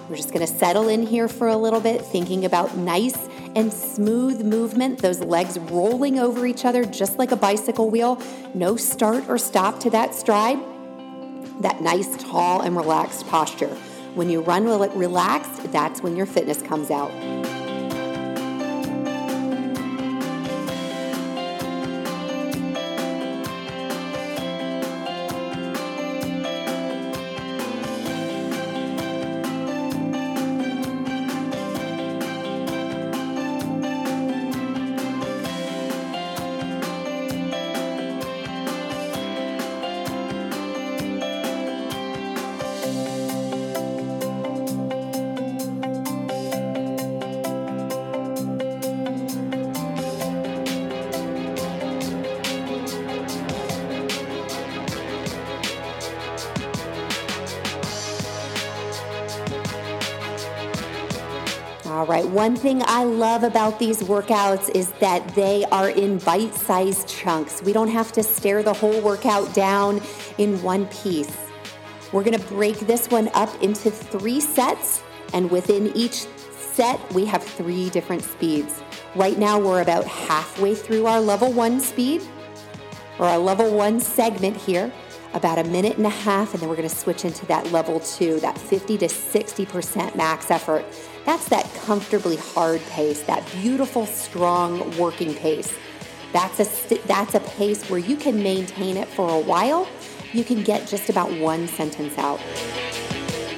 We're 0.09 0.15
just 0.15 0.33
to 0.33 0.47
settle 0.47 0.89
in 0.89 1.05
here 1.05 1.27
for 1.27 1.47
a 1.47 1.57
little 1.57 1.79
bit, 1.79 2.01
thinking 2.01 2.45
about 2.45 2.77
nice 2.77 3.17
and 3.55 3.71
smooth 3.71 4.41
movement, 4.43 4.99
those 4.99 5.19
legs 5.19 5.57
rolling 5.59 6.19
over 6.19 6.45
each 6.45 6.65
other 6.65 6.85
just 6.85 7.17
like 7.17 7.31
a 7.31 7.35
bicycle 7.35 7.89
wheel. 7.89 8.21
No 8.53 8.75
start 8.75 9.27
or 9.27 9.37
stop 9.37 9.79
to 9.81 9.89
that 9.91 10.15
stride. 10.15 10.59
That 11.61 11.81
nice, 11.81 12.15
tall, 12.17 12.61
and 12.61 12.75
relaxed 12.75 13.27
posture. 13.27 13.75
When 14.15 14.29
you 14.29 14.41
run 14.41 14.65
relaxed, 14.65 15.71
that's 15.71 16.01
when 16.01 16.15
your 16.15 16.25
fitness 16.25 16.61
comes 16.61 16.91
out. 16.91 17.11
One 62.43 62.57
thing 62.57 62.81
I 62.87 63.05
love 63.05 63.43
about 63.43 63.79
these 63.79 64.03
workouts 64.03 64.69
is 64.75 64.91
that 64.99 65.25
they 65.33 65.63
are 65.71 65.87
in 65.87 66.17
bite 66.17 66.53
sized 66.53 67.07
chunks. 67.07 67.63
We 67.63 67.71
don't 67.71 67.87
have 67.87 68.11
to 68.11 68.21
stare 68.21 68.61
the 68.61 68.73
whole 68.73 68.99
workout 68.99 69.53
down 69.53 70.01
in 70.37 70.61
one 70.61 70.87
piece. 70.87 71.37
We're 72.11 72.25
gonna 72.25 72.39
break 72.39 72.79
this 72.79 73.07
one 73.07 73.29
up 73.33 73.49
into 73.63 73.89
three 73.89 74.41
sets, 74.41 75.01
and 75.31 75.49
within 75.49 75.95
each 75.95 76.27
set, 76.51 76.99
we 77.13 77.23
have 77.27 77.41
three 77.41 77.89
different 77.91 78.23
speeds. 78.23 78.83
Right 79.15 79.39
now, 79.39 79.57
we're 79.57 79.81
about 79.81 80.03
halfway 80.03 80.75
through 80.75 81.05
our 81.05 81.21
level 81.21 81.49
one 81.53 81.79
speed, 81.79 82.23
or 83.19 83.25
our 83.25 83.39
level 83.39 83.73
one 83.73 84.01
segment 84.01 84.57
here 84.57 84.91
about 85.33 85.57
a 85.57 85.63
minute 85.63 85.97
and 85.97 86.05
a 86.05 86.09
half, 86.09 86.53
and 86.53 86.61
then 86.61 86.69
we're 86.69 86.75
going 86.75 86.87
to 86.87 86.95
switch 86.95 87.25
into 87.25 87.45
that 87.47 87.71
level 87.71 87.99
two, 87.99 88.39
that 88.39 88.57
50 88.57 88.97
to 88.99 89.07
60% 89.07 90.15
max 90.15 90.51
effort. 90.51 90.85
That's 91.25 91.47
that 91.49 91.71
comfortably 91.85 92.37
hard 92.37 92.81
pace, 92.87 93.21
that 93.23 93.45
beautiful, 93.53 94.05
strong 94.05 94.97
working 94.97 95.33
pace. 95.33 95.73
That's 96.31 96.59
a, 96.59 96.97
that's 97.07 97.35
a 97.35 97.39
pace 97.41 97.89
where 97.89 97.99
you 97.99 98.15
can 98.15 98.41
maintain 98.41 98.97
it 98.97 99.07
for 99.07 99.29
a 99.29 99.39
while. 99.39 99.87
You 100.33 100.43
can 100.43 100.63
get 100.63 100.87
just 100.87 101.09
about 101.09 101.31
one 101.31 101.67
sentence 101.67 102.17
out. 102.17 102.39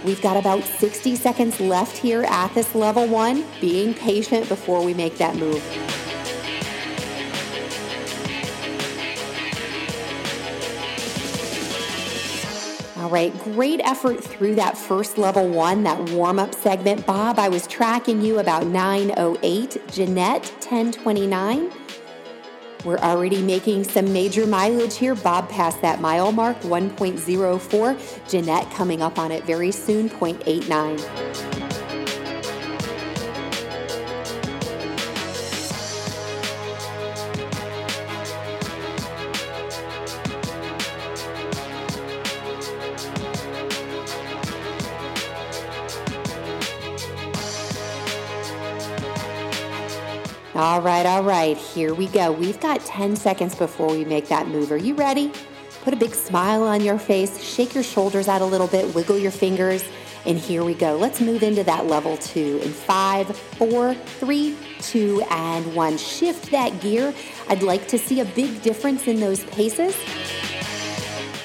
We've 0.04 0.22
got 0.22 0.38
about 0.38 0.64
60 0.64 1.16
seconds 1.16 1.60
left 1.60 1.98
here 1.98 2.24
at 2.24 2.54
this 2.54 2.76
level 2.76 3.08
one, 3.08 3.44
being 3.60 3.94
patient 3.94 4.48
before 4.48 4.84
we 4.84 4.94
make 4.94 5.18
that 5.18 5.36
move. 5.36 5.64
All 13.06 13.12
right, 13.12 13.38
great 13.44 13.82
effort 13.82 14.24
through 14.24 14.56
that 14.56 14.76
first 14.76 15.20
level 15.20 15.48
one, 15.48 15.84
that 15.84 16.10
warm 16.10 16.40
up 16.40 16.56
segment. 16.56 17.06
Bob, 17.06 17.38
I 17.38 17.50
was 17.50 17.68
tracking 17.68 18.20
you 18.20 18.40
about 18.40 18.66
908. 18.66 19.80
Jeanette, 19.92 20.42
1029. 20.54 21.72
We're 22.84 22.98
already 22.98 23.44
making 23.44 23.84
some 23.84 24.12
major 24.12 24.48
mileage 24.48 24.98
here. 24.98 25.14
Bob 25.14 25.48
passed 25.50 25.84
that 25.84 26.02
mile 26.02 26.32
mark, 26.32 26.60
1.04. 26.62 28.28
Jeanette 28.28 28.72
coming 28.72 29.04
up 29.04 29.20
on 29.20 29.32
it 29.32 29.44
very 29.44 29.72
soon, 29.72 30.10
0.89. 30.10 31.65
All 50.56 50.80
right, 50.80 51.06
all 51.06 51.22
right, 51.22 51.58
here 51.58 51.94
we 51.94 52.08
go. 52.08 52.32
We've 52.32 52.62
got 52.62 52.80
10 52.86 53.18
seconds 53.18 53.56
before 53.56 53.92
we 53.92 54.06
make 54.06 54.30
that 54.30 54.48
move. 54.48 54.72
Are 54.72 54.78
you 54.78 54.96
ready? 54.96 55.34
Put 55.84 55.94
a 55.94 55.98
big 55.98 56.16
smile 56.16 56.64
on 56.64 56.80
your 56.80 56.98
face, 56.98 57.44
shake 57.44 57.76
your 57.76 57.84
shoulders 57.84 58.30
out 58.30 58.42
a 58.42 58.46
little 58.46 58.68
bit, 58.68 58.96
wiggle 58.96 59.18
your 59.18 59.32
fingers, 59.32 59.84
and 60.26 60.38
here 60.38 60.64
we 60.64 60.74
go. 60.74 60.96
Let's 60.96 61.20
move 61.20 61.44
into 61.44 61.66
that 61.66 61.88
level 61.88 62.16
two 62.16 62.62
in 62.64 62.72
five, 62.72 63.36
four, 63.36 63.96
three, 63.96 64.56
two, 64.80 65.22
and 65.30 65.76
one. 65.76 65.98
Shift 65.98 66.50
that 66.52 66.80
gear. 66.80 67.14
I'd 67.50 67.62
like 67.62 67.90
to 67.90 67.98
see 67.98 68.22
a 68.22 68.26
big 68.26 68.62
difference 68.62 69.10
in 69.10 69.20
those 69.20 69.44
paces. 69.44 69.94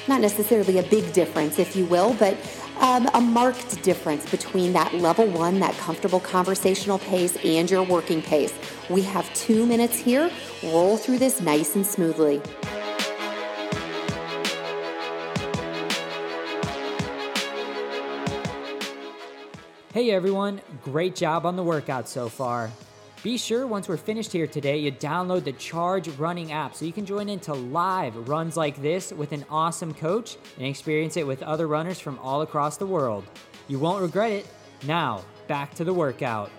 Not 0.07 0.21
necessarily 0.21 0.77
a 0.77 0.83
big 0.83 1.11
difference, 1.11 1.59
if 1.59 1.75
you 1.75 1.85
will, 1.85 2.13
but 2.13 2.37
um, 2.81 3.07
a 3.13 3.21
marked 3.21 3.81
difference 3.83 4.29
between 4.29 4.73
that 4.73 4.93
level 4.95 5.27
one, 5.27 5.59
that 5.59 5.77
comfortable 5.77 6.19
conversational 6.19 6.99
pace, 6.99 7.37
and 7.45 7.69
your 7.69 7.83
working 7.83 8.21
pace. 8.21 8.53
We 8.89 9.03
have 9.03 9.31
two 9.33 9.65
minutes 9.65 9.97
here. 9.97 10.29
Roll 10.63 10.97
through 10.97 11.19
this 11.19 11.39
nice 11.39 11.75
and 11.75 11.85
smoothly. 11.85 12.41
Hey 19.93 20.09
everyone, 20.11 20.61
great 20.83 21.15
job 21.15 21.45
on 21.45 21.57
the 21.57 21.63
workout 21.63 22.07
so 22.07 22.29
far. 22.29 22.71
Be 23.23 23.37
sure 23.37 23.67
once 23.67 23.87
we're 23.87 23.97
finished 23.97 24.31
here 24.31 24.47
today, 24.47 24.79
you 24.79 24.91
download 24.91 25.43
the 25.43 25.51
Charge 25.51 26.07
Running 26.17 26.51
app 26.51 26.73
so 26.73 26.85
you 26.85 26.91
can 26.91 27.05
join 27.05 27.29
into 27.29 27.53
live 27.53 28.27
runs 28.27 28.57
like 28.57 28.81
this 28.81 29.13
with 29.13 29.31
an 29.31 29.45
awesome 29.47 29.93
coach 29.93 30.37
and 30.57 30.65
experience 30.65 31.17
it 31.17 31.27
with 31.27 31.43
other 31.43 31.67
runners 31.67 31.99
from 31.99 32.17
all 32.17 32.41
across 32.41 32.77
the 32.77 32.87
world. 32.87 33.23
You 33.67 33.77
won't 33.77 34.01
regret 34.01 34.31
it. 34.31 34.47
Now, 34.87 35.23
back 35.47 35.75
to 35.75 35.83
the 35.83 35.93
workout. 35.93 36.49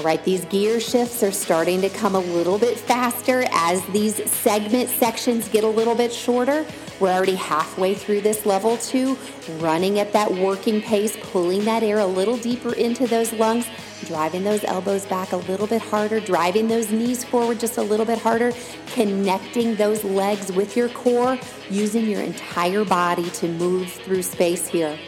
All 0.00 0.06
right, 0.06 0.24
these 0.24 0.46
gear 0.46 0.80
shifts 0.80 1.22
are 1.22 1.30
starting 1.30 1.82
to 1.82 1.90
come 1.90 2.14
a 2.14 2.20
little 2.20 2.58
bit 2.58 2.78
faster 2.78 3.44
as 3.52 3.84
these 3.88 4.32
segment 4.32 4.88
sections 4.88 5.46
get 5.50 5.62
a 5.62 5.68
little 5.68 5.94
bit 5.94 6.10
shorter. 6.10 6.64
We're 7.00 7.12
already 7.12 7.34
halfway 7.34 7.92
through 7.92 8.22
this 8.22 8.46
level 8.46 8.78
two, 8.78 9.18
running 9.58 9.98
at 9.98 10.14
that 10.14 10.32
working 10.32 10.80
pace, 10.80 11.18
pulling 11.20 11.66
that 11.66 11.82
air 11.82 11.98
a 11.98 12.06
little 12.06 12.38
deeper 12.38 12.72
into 12.72 13.06
those 13.06 13.34
lungs, 13.34 13.66
driving 14.06 14.42
those 14.42 14.64
elbows 14.64 15.04
back 15.04 15.32
a 15.32 15.36
little 15.36 15.66
bit 15.66 15.82
harder, 15.82 16.18
driving 16.18 16.66
those 16.66 16.90
knees 16.90 17.22
forward 17.22 17.60
just 17.60 17.76
a 17.76 17.82
little 17.82 18.06
bit 18.06 18.18
harder, 18.18 18.54
connecting 18.94 19.74
those 19.74 20.02
legs 20.02 20.50
with 20.50 20.78
your 20.78 20.88
core, 20.88 21.38
using 21.68 22.06
your 22.06 22.22
entire 22.22 22.86
body 22.86 23.28
to 23.32 23.48
move 23.48 23.92
through 23.92 24.22
space 24.22 24.66
here. 24.66 24.98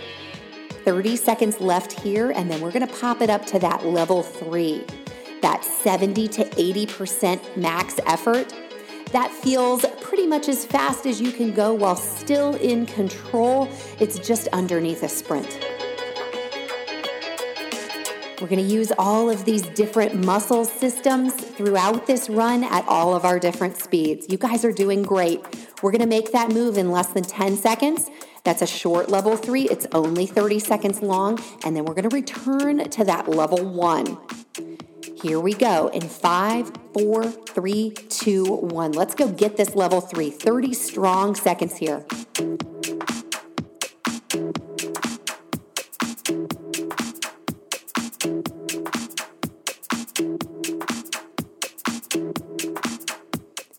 30 0.84 1.16
seconds 1.16 1.60
left 1.60 1.92
here, 1.92 2.30
and 2.30 2.50
then 2.50 2.60
we're 2.60 2.72
gonna 2.72 2.86
pop 2.86 3.20
it 3.20 3.30
up 3.30 3.44
to 3.46 3.58
that 3.58 3.86
level 3.86 4.22
three, 4.22 4.84
that 5.40 5.64
70 5.64 6.28
to 6.28 6.44
80% 6.44 7.56
max 7.56 7.98
effort. 8.06 8.54
That 9.12 9.30
feels 9.30 9.84
pretty 10.00 10.26
much 10.26 10.48
as 10.48 10.64
fast 10.64 11.04
as 11.04 11.20
you 11.20 11.32
can 11.32 11.52
go 11.52 11.74
while 11.74 11.96
still 11.96 12.54
in 12.54 12.86
control. 12.86 13.68
It's 14.00 14.18
just 14.18 14.48
underneath 14.48 15.02
a 15.02 15.08
sprint. 15.08 15.58
We're 18.42 18.48
going 18.48 18.66
to 18.66 18.74
use 18.74 18.90
all 18.98 19.30
of 19.30 19.44
these 19.44 19.62
different 19.62 20.24
muscle 20.24 20.64
systems 20.64 21.32
throughout 21.34 22.08
this 22.08 22.28
run 22.28 22.64
at 22.64 22.84
all 22.88 23.14
of 23.14 23.24
our 23.24 23.38
different 23.38 23.76
speeds. 23.76 24.26
You 24.28 24.36
guys 24.36 24.64
are 24.64 24.72
doing 24.72 25.04
great. 25.04 25.40
We're 25.80 25.92
going 25.92 26.00
to 26.00 26.08
make 26.08 26.32
that 26.32 26.50
move 26.50 26.76
in 26.76 26.90
less 26.90 27.06
than 27.08 27.22
10 27.22 27.56
seconds 27.56 28.10
That's 28.44 28.61
a 28.61 28.66
short 28.66 29.08
level 29.08 29.37
three. 29.37 29.68
It's 29.68 29.87
only 29.92 30.26
30 30.26 30.58
seconds 30.58 31.00
long. 31.00 31.38
And 31.64 31.76
then 31.76 31.84
we're 31.84 31.94
going 31.94 32.08
to 32.08 32.14
return 32.14 32.90
to 32.90 33.04
that 33.04 33.28
level 33.28 33.64
one. 33.64 34.18
Here 35.22 35.38
we 35.38 35.54
go 35.54 35.87
in 35.88 36.02
five, 36.02 36.72
four, 36.92 37.22
three, 37.22 37.90
two, 38.08 38.44
one. 38.44 38.90
Let's 38.90 39.14
go 39.14 39.28
get 39.28 39.56
this 39.56 39.76
level 39.76 40.00
three. 40.00 40.30
30 40.30 40.75
strong 40.75 41.37
seconds 41.37 41.76
here. 41.76 42.04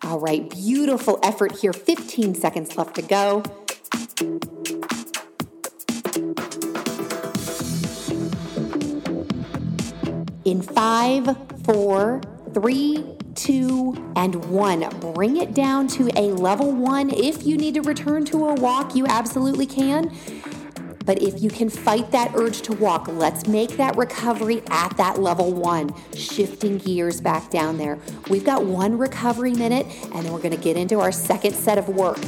All 0.04 0.20
right, 0.20 0.50
beautiful 0.50 1.20
effort 1.22 1.58
here. 1.58 1.74
15 1.74 2.36
seconds 2.36 2.78
left 2.78 2.96
to 2.96 3.02
go. 3.02 3.44
In 10.46 10.62
five, 10.62 11.38
four, 11.64 12.22
three, 12.54 13.04
two, 13.36 13.96
and 14.16 14.46
one. 14.46 14.88
Bring 15.00 15.38
it 15.38 15.54
down 15.54 15.88
to 15.90 16.10
a 16.16 16.32
level 16.34 16.72
one. 16.72 17.10
If 17.10 17.46
you 17.46 17.58
need 17.58 17.76
to 17.76 17.82
return 17.82 18.26
to 18.26 18.50
a 18.50 18.54
walk, 18.54 18.96
you 18.96 19.08
absolutely 19.08 19.66
can. 19.66 20.16
But 21.06 21.22
if 21.22 21.42
you 21.42 21.50
can 21.50 21.70
fight 21.70 22.12
that 22.12 22.32
urge 22.34 22.62
to 22.62 22.74
walk, 22.74 23.08
let's 23.10 23.46
make 23.46 23.72
that 23.72 23.98
recovery 23.98 24.64
at 24.70 24.96
that 24.98 25.20
level 25.20 25.52
one, 25.52 25.94
shifting 26.16 26.78
gears 26.78 27.20
back 27.20 27.50
down 27.50 27.78
there. 27.78 28.00
We've 28.30 28.46
got 28.46 28.66
one 28.66 28.98
recovery 28.98 29.54
minute, 29.54 29.86
and 30.14 30.26
then 30.26 30.32
we're 30.32 30.40
gonna 30.40 30.56
get 30.56 30.78
into 30.78 31.02
our 31.02 31.12
second 31.12 31.56
set 31.56 31.78
of 31.78 31.90
work 31.90 32.20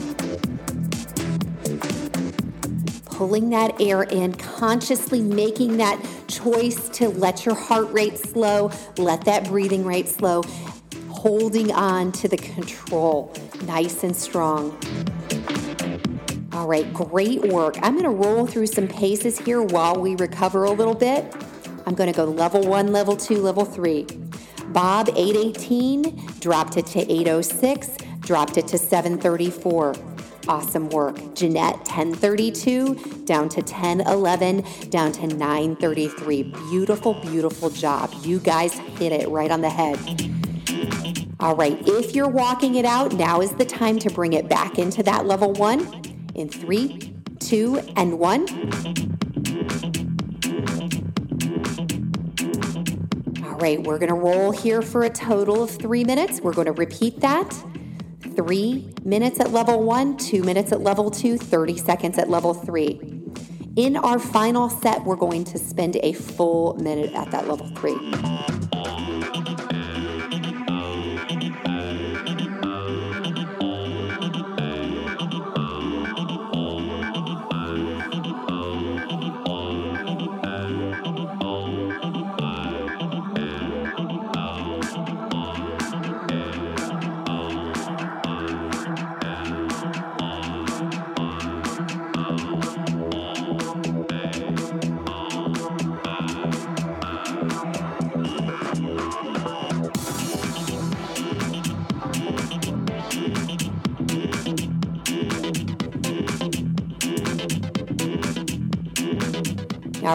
pulling 3.15 3.49
that 3.49 3.81
air 3.81 4.03
in, 4.03 4.33
consciously 4.33 5.21
making 5.21 5.77
that 5.77 5.97
choice 6.27 6.89
to 6.89 7.07
let 7.07 7.45
your 7.45 7.55
heart 7.55 7.89
rate 7.93 8.17
slow, 8.17 8.69
let 8.97 9.23
that 9.23 9.45
breathing 9.45 9.85
rate 9.85 10.09
slow, 10.09 10.43
holding 11.09 11.71
on 11.71 12.11
to 12.11 12.27
the 12.27 12.35
control, 12.35 13.33
nice 13.63 14.03
and 14.03 14.13
strong. 14.13 14.77
All 16.51 16.67
right, 16.67 16.93
great 16.93 17.41
work. 17.41 17.77
I'm 17.81 17.95
to 18.03 18.09
roll 18.09 18.45
through 18.47 18.67
some 18.67 18.87
paces 18.87 19.39
here 19.39 19.61
while 19.61 19.95
we 19.95 20.15
recover 20.15 20.65
a 20.65 20.71
little 20.71 20.95
bit. 20.95 21.33
I'm 21.85 21.95
to 21.95 22.11
go 22.11 22.25
level 22.25 22.67
one, 22.67 22.91
level 22.91 23.15
two, 23.15 23.37
level 23.37 23.63
three. 23.63 24.07
Bob, 24.67 25.07
818, 25.15 26.41
dropped 26.41 26.75
it 26.75 26.85
to 26.87 26.99
806, 26.99 27.95
dropped 28.19 28.57
it 28.57 28.67
to 28.67 28.77
734. 28.77 30.14
Awesome 30.47 30.89
work. 30.89 31.17
Jeanette, 31.33 31.77
1032, 31.77 33.23
down 33.25 33.49
to 33.49 33.61
1011, 33.61 34.63
down 34.89 35.11
to 35.13 35.27
933. 35.27 36.43
Beautiful, 36.43 37.15
beautiful 37.15 37.71
job. 37.71 38.13
You 38.21 38.39
guys 38.39 38.73
hit 38.73 39.11
it 39.11 39.27
right 39.29 39.49
on 39.49 39.61
the 39.61 39.69
head. 39.69 39.97
All 41.39 41.55
right, 41.55 41.77
if 41.87 42.15
you're 42.15 42.29
walking 42.29 42.75
it 42.75 42.85
out, 42.85 43.13
now 43.13 43.41
is 43.41 43.51
the 43.51 43.65
time 43.65 43.97
to 43.99 44.09
bring 44.11 44.33
it 44.33 44.47
back 44.47 44.77
into 44.77 45.01
that 45.03 45.25
level 45.25 45.51
one 45.53 46.01
in 46.35 46.47
three, 46.49 47.13
two, 47.39 47.79
and 47.95 48.19
one. 48.19 48.47
All 53.43 53.57
right, 53.57 53.81
we're 53.81 53.97
gonna 53.97 54.13
roll 54.13 54.51
here 54.51 54.83
for 54.83 55.03
a 55.03 55.09
total 55.09 55.63
of 55.63 55.71
three 55.71 56.03
minutes. 56.03 56.39
We're 56.41 56.53
gonna 56.53 56.71
repeat 56.71 57.19
that 57.21 57.51
three 58.35 58.93
minutes 59.03 59.39
at 59.39 59.51
level 59.51 59.83
one, 59.83 60.17
two 60.17 60.43
minutes 60.43 60.71
at 60.71 60.81
level 60.81 61.09
two, 61.09 61.37
30 61.37 61.77
seconds 61.77 62.17
at 62.17 62.29
level 62.29 62.53
three. 62.53 62.99
In 63.75 63.97
our 63.97 64.19
final 64.19 64.69
set, 64.69 65.03
we're 65.03 65.15
going 65.15 65.43
to 65.45 65.57
spend 65.57 65.97
a 65.97 66.13
full 66.13 66.75
minute 66.75 67.13
at 67.13 67.31
that 67.31 67.47
level 67.47 67.67
three. 67.75 67.97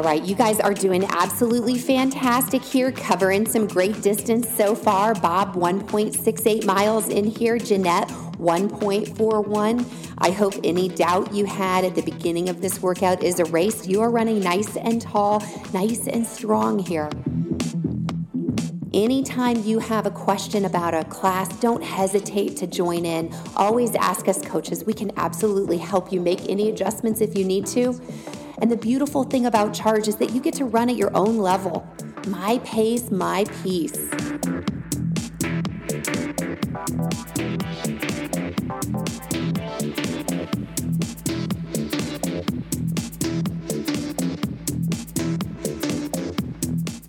All 0.00 0.06
right, 0.06 0.24
you 0.24 0.34
guys 0.34 0.58
are 0.60 0.72
doing 0.72 1.04
absolutely 1.10 1.76
fantastic 1.76 2.62
here, 2.62 2.90
covering 2.90 3.46
some 3.46 3.66
great 3.66 4.00
distance 4.00 4.48
so 4.56 4.74
far. 4.74 5.14
Bob, 5.14 5.54
1.68 5.56 6.64
miles 6.64 7.10
in 7.10 7.26
here. 7.26 7.58
Jeanette, 7.58 8.08
1.41. 8.38 9.84
I 10.16 10.30
hope 10.30 10.54
any 10.64 10.88
doubt 10.88 11.34
you 11.34 11.44
had 11.44 11.84
at 11.84 11.94
the 11.94 12.00
beginning 12.00 12.48
of 12.48 12.62
this 12.62 12.80
workout 12.80 13.22
is 13.22 13.40
erased. 13.40 13.90
You 13.90 14.00
are 14.00 14.08
running 14.08 14.40
nice 14.40 14.74
and 14.78 15.02
tall, 15.02 15.44
nice 15.74 16.06
and 16.06 16.26
strong 16.26 16.78
here. 16.78 17.10
Anytime 18.94 19.62
you 19.64 19.80
have 19.80 20.06
a 20.06 20.10
question 20.10 20.64
about 20.64 20.94
a 20.94 21.04
class, 21.04 21.54
don't 21.60 21.84
hesitate 21.84 22.56
to 22.56 22.66
join 22.66 23.04
in. 23.04 23.34
Always 23.54 23.94
ask 23.96 24.28
us 24.28 24.40
coaches. 24.40 24.82
We 24.82 24.94
can 24.94 25.12
absolutely 25.18 25.76
help 25.76 26.10
you 26.10 26.20
make 26.20 26.48
any 26.48 26.70
adjustments 26.70 27.20
if 27.20 27.36
you 27.36 27.44
need 27.44 27.66
to. 27.66 28.00
And 28.60 28.70
the 28.70 28.76
beautiful 28.76 29.24
thing 29.24 29.46
about 29.46 29.72
Charge 29.72 30.06
is 30.06 30.16
that 30.16 30.32
you 30.32 30.40
get 30.40 30.54
to 30.54 30.66
run 30.66 30.90
at 30.90 30.96
your 30.96 31.16
own 31.16 31.38
level. 31.38 31.86
My 32.28 32.58
pace, 32.58 33.10
my 33.10 33.44
peace. 33.62 33.96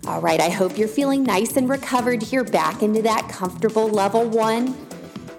All 0.06 0.20
right, 0.20 0.40
I 0.40 0.48
hope 0.50 0.78
you're 0.78 0.88
feeling 0.88 1.22
nice 1.22 1.56
and 1.56 1.68
recovered 1.68 2.22
here, 2.22 2.44
back 2.44 2.82
into 2.82 3.02
that 3.02 3.28
comfortable 3.28 3.88
level 3.88 4.28
one. 4.28 4.74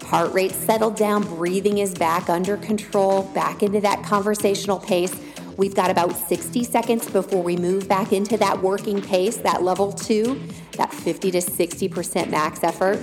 Heart 0.06 0.34
rate 0.34 0.52
settled 0.52 0.96
down, 0.96 1.24
breathing 1.24 1.80
is 1.80 1.94
back 1.94 2.30
under 2.30 2.58
control, 2.58 3.24
back 3.34 3.64
into 3.64 3.82
that 3.82 4.04
conversational 4.04 4.80
pace. 4.80 5.14
We've 5.58 5.76
got 5.76 5.92
about 5.92 6.16
60 6.16 6.64
seconds 6.64 7.10
before 7.10 7.44
we 7.44 7.58
move 7.58 7.88
back 7.88 8.12
into 8.12 8.38
that 8.38 8.62
working 8.62 9.02
pace, 9.02 9.38
that 9.38 9.64
level 9.64 9.92
two, 9.92 10.42
that 10.78 10.94
50 10.94 11.32
to 11.32 11.40
60% 11.40 12.30
max 12.30 12.64
effort. 12.64 12.98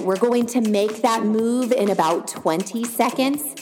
Right, 0.00 0.06
we're 0.06 0.16
going 0.16 0.46
to 0.46 0.60
make 0.60 1.02
that 1.02 1.24
move 1.24 1.72
in 1.72 1.90
about 1.90 2.28
20 2.28 2.84
seconds. 2.84 3.54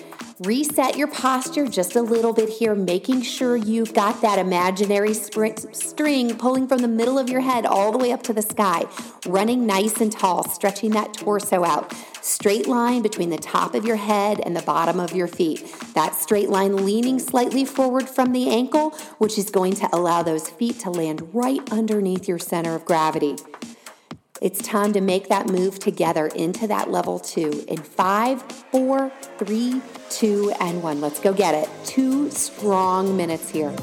Reset 0.44 0.96
your 0.96 1.08
posture 1.08 1.66
just 1.66 1.96
a 1.96 2.02
little 2.02 2.32
bit 2.32 2.48
here, 2.48 2.72
making 2.72 3.22
sure 3.22 3.56
you've 3.56 3.92
got 3.92 4.22
that 4.22 4.38
imaginary 4.38 5.12
string 5.12 6.36
pulling 6.36 6.68
from 6.68 6.78
the 6.78 6.86
middle 6.86 7.18
of 7.18 7.28
your 7.28 7.40
head 7.40 7.66
all 7.66 7.90
the 7.90 7.98
way 7.98 8.12
up 8.12 8.22
to 8.22 8.32
the 8.32 8.42
sky, 8.42 8.84
running 9.26 9.66
nice 9.66 10.00
and 10.00 10.12
tall, 10.12 10.48
stretching 10.48 10.90
that 10.92 11.12
torso 11.12 11.64
out. 11.64 11.92
Straight 12.22 12.68
line 12.68 13.02
between 13.02 13.30
the 13.30 13.38
top 13.38 13.74
of 13.74 13.84
your 13.84 13.96
head 13.96 14.40
and 14.44 14.54
the 14.54 14.62
bottom 14.62 15.00
of 15.00 15.12
your 15.12 15.26
feet. 15.26 15.74
That 15.94 16.14
straight 16.14 16.50
line 16.50 16.84
leaning 16.84 17.18
slightly 17.18 17.64
forward 17.64 18.08
from 18.08 18.30
the 18.30 18.48
ankle, 18.48 18.90
which 19.18 19.38
is 19.38 19.50
going 19.50 19.72
to 19.74 19.88
allow 19.92 20.22
those 20.22 20.48
feet 20.48 20.78
to 20.80 20.90
land 20.90 21.34
right 21.34 21.60
underneath 21.72 22.28
your 22.28 22.38
center 22.38 22.76
of 22.76 22.84
gravity. 22.84 23.34
It's 24.40 24.62
time 24.62 24.92
to 24.92 25.00
make 25.00 25.28
that 25.28 25.48
move 25.48 25.80
together 25.80 26.28
into 26.28 26.68
that 26.68 26.90
level 26.90 27.18
two 27.18 27.64
in 27.66 27.78
five, 27.78 28.40
four, 28.42 29.10
three, 29.38 29.82
two, 30.10 30.52
and 30.60 30.80
one. 30.80 31.00
Let's 31.00 31.18
go 31.18 31.32
get 31.32 31.54
it. 31.54 31.68
Two 31.84 32.30
strong 32.30 33.16
minutes 33.16 33.50
here. 33.50 33.74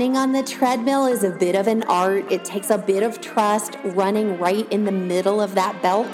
Running 0.00 0.16
on 0.16 0.32
the 0.32 0.42
treadmill 0.42 1.04
is 1.04 1.24
a 1.24 1.30
bit 1.30 1.54
of 1.54 1.66
an 1.66 1.82
art. 1.82 2.24
It 2.32 2.42
takes 2.42 2.70
a 2.70 2.78
bit 2.78 3.02
of 3.02 3.20
trust 3.20 3.76
running 3.84 4.38
right 4.38 4.66
in 4.72 4.86
the 4.86 4.92
middle 4.92 5.42
of 5.42 5.54
that 5.56 5.82
belt 5.82 6.06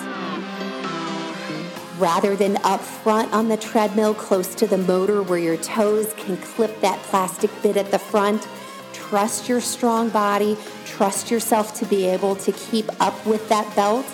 rather 2.00 2.34
than 2.34 2.56
up 2.64 2.80
front 2.80 3.32
on 3.32 3.46
the 3.46 3.56
treadmill 3.56 4.12
close 4.12 4.56
to 4.56 4.66
the 4.66 4.76
motor 4.76 5.22
where 5.22 5.38
your 5.38 5.56
toes 5.58 6.12
can 6.14 6.36
clip 6.38 6.80
that 6.80 7.00
plastic 7.04 7.48
bit 7.62 7.76
at 7.76 7.92
the 7.92 7.98
front. 8.00 8.48
Trust 8.92 9.48
your 9.48 9.60
strong 9.60 10.08
body, 10.08 10.58
trust 10.84 11.30
yourself 11.30 11.72
to 11.78 11.86
be 11.86 12.06
able 12.06 12.34
to 12.34 12.50
keep 12.50 12.90
up 13.00 13.24
with 13.24 13.48
that 13.50 13.72
belt. 13.76 14.04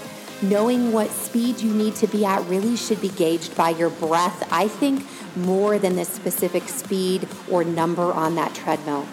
Knowing 0.43 0.93
what 0.93 1.09
speed 1.09 1.59
you 1.63 1.73
need 1.73 1.95
to 1.95 2.07
be 2.09 2.27
at 2.27 2.47
really 2.47 2.77
should 2.77 3.01
be 3.01 3.09
gauged 3.09 3.57
by 3.57 3.71
your 3.71 3.89
breath. 3.89 4.47
I 4.53 4.69
think 4.69 5.07
more 5.35 5.79
than 5.79 5.97
the 5.97 6.05
specific 6.05 6.65
speed 6.65 7.27
or 7.51 7.65
number 7.65 8.13
on 8.13 8.35
that 8.35 8.55
treadmill. 8.55 9.07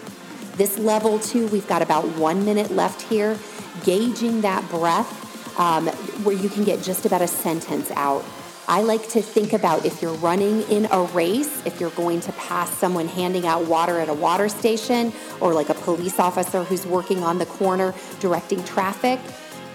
This 0.60 0.78
level 0.78 1.18
two, 1.18 1.46
we've 1.46 1.66
got 1.66 1.80
about 1.80 2.06
one 2.18 2.44
minute 2.44 2.70
left 2.70 3.00
here, 3.00 3.38
gauging 3.82 4.42
that 4.42 4.68
breath 4.68 5.58
um, 5.58 5.86
where 6.22 6.36
you 6.36 6.50
can 6.50 6.64
get 6.64 6.82
just 6.82 7.06
about 7.06 7.22
a 7.22 7.26
sentence 7.26 7.90
out. 7.92 8.22
I 8.68 8.82
like 8.82 9.08
to 9.08 9.22
think 9.22 9.54
about 9.54 9.86
if 9.86 10.02
you're 10.02 10.12
running 10.16 10.60
in 10.64 10.86
a 10.92 11.04
race, 11.14 11.64
if 11.64 11.80
you're 11.80 11.88
going 11.88 12.20
to 12.20 12.32
pass 12.32 12.68
someone 12.76 13.08
handing 13.08 13.46
out 13.46 13.68
water 13.68 14.00
at 14.00 14.10
a 14.10 14.12
water 14.12 14.50
station, 14.50 15.14
or 15.40 15.54
like 15.54 15.70
a 15.70 15.74
police 15.74 16.20
officer 16.20 16.62
who's 16.62 16.84
working 16.84 17.22
on 17.22 17.38
the 17.38 17.46
corner 17.46 17.94
directing 18.18 18.62
traffic, 18.64 19.18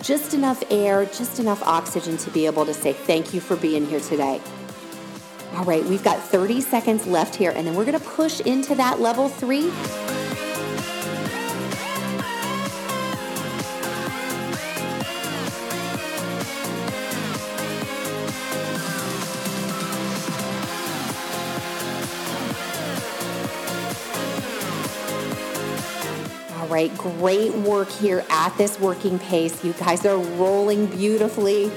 just 0.03 0.35
enough 0.35 0.63
air, 0.69 1.05
just 1.05 1.39
enough 1.39 1.63
oxygen 1.63 2.15
to 2.17 2.29
be 2.29 2.45
able 2.45 2.63
to 2.63 2.75
say 2.75 2.93
thank 2.93 3.33
you 3.33 3.41
for 3.41 3.55
being 3.55 3.87
here 3.87 4.01
today. 4.01 4.39
All 5.55 5.65
right, 5.65 5.83
we've 5.83 6.03
got 6.03 6.21
30 6.21 6.61
seconds 6.61 7.07
left 7.07 7.33
here, 7.33 7.51
and 7.55 7.65
then 7.65 7.73
we're 7.73 7.85
gonna 7.85 7.99
push 7.99 8.39
into 8.41 8.75
that 8.75 8.99
level 8.99 9.29
three. 9.29 9.71
Right, 26.75 26.97
great 26.97 27.53
work 27.53 27.87
here 27.87 28.25
at 28.29 28.49
this 28.57 28.77
working 28.81 29.17
pace. 29.17 29.63
You 29.63 29.71
guys 29.71 30.05
are 30.05 30.17
rolling 30.17 30.87
beautifully. 30.87 31.71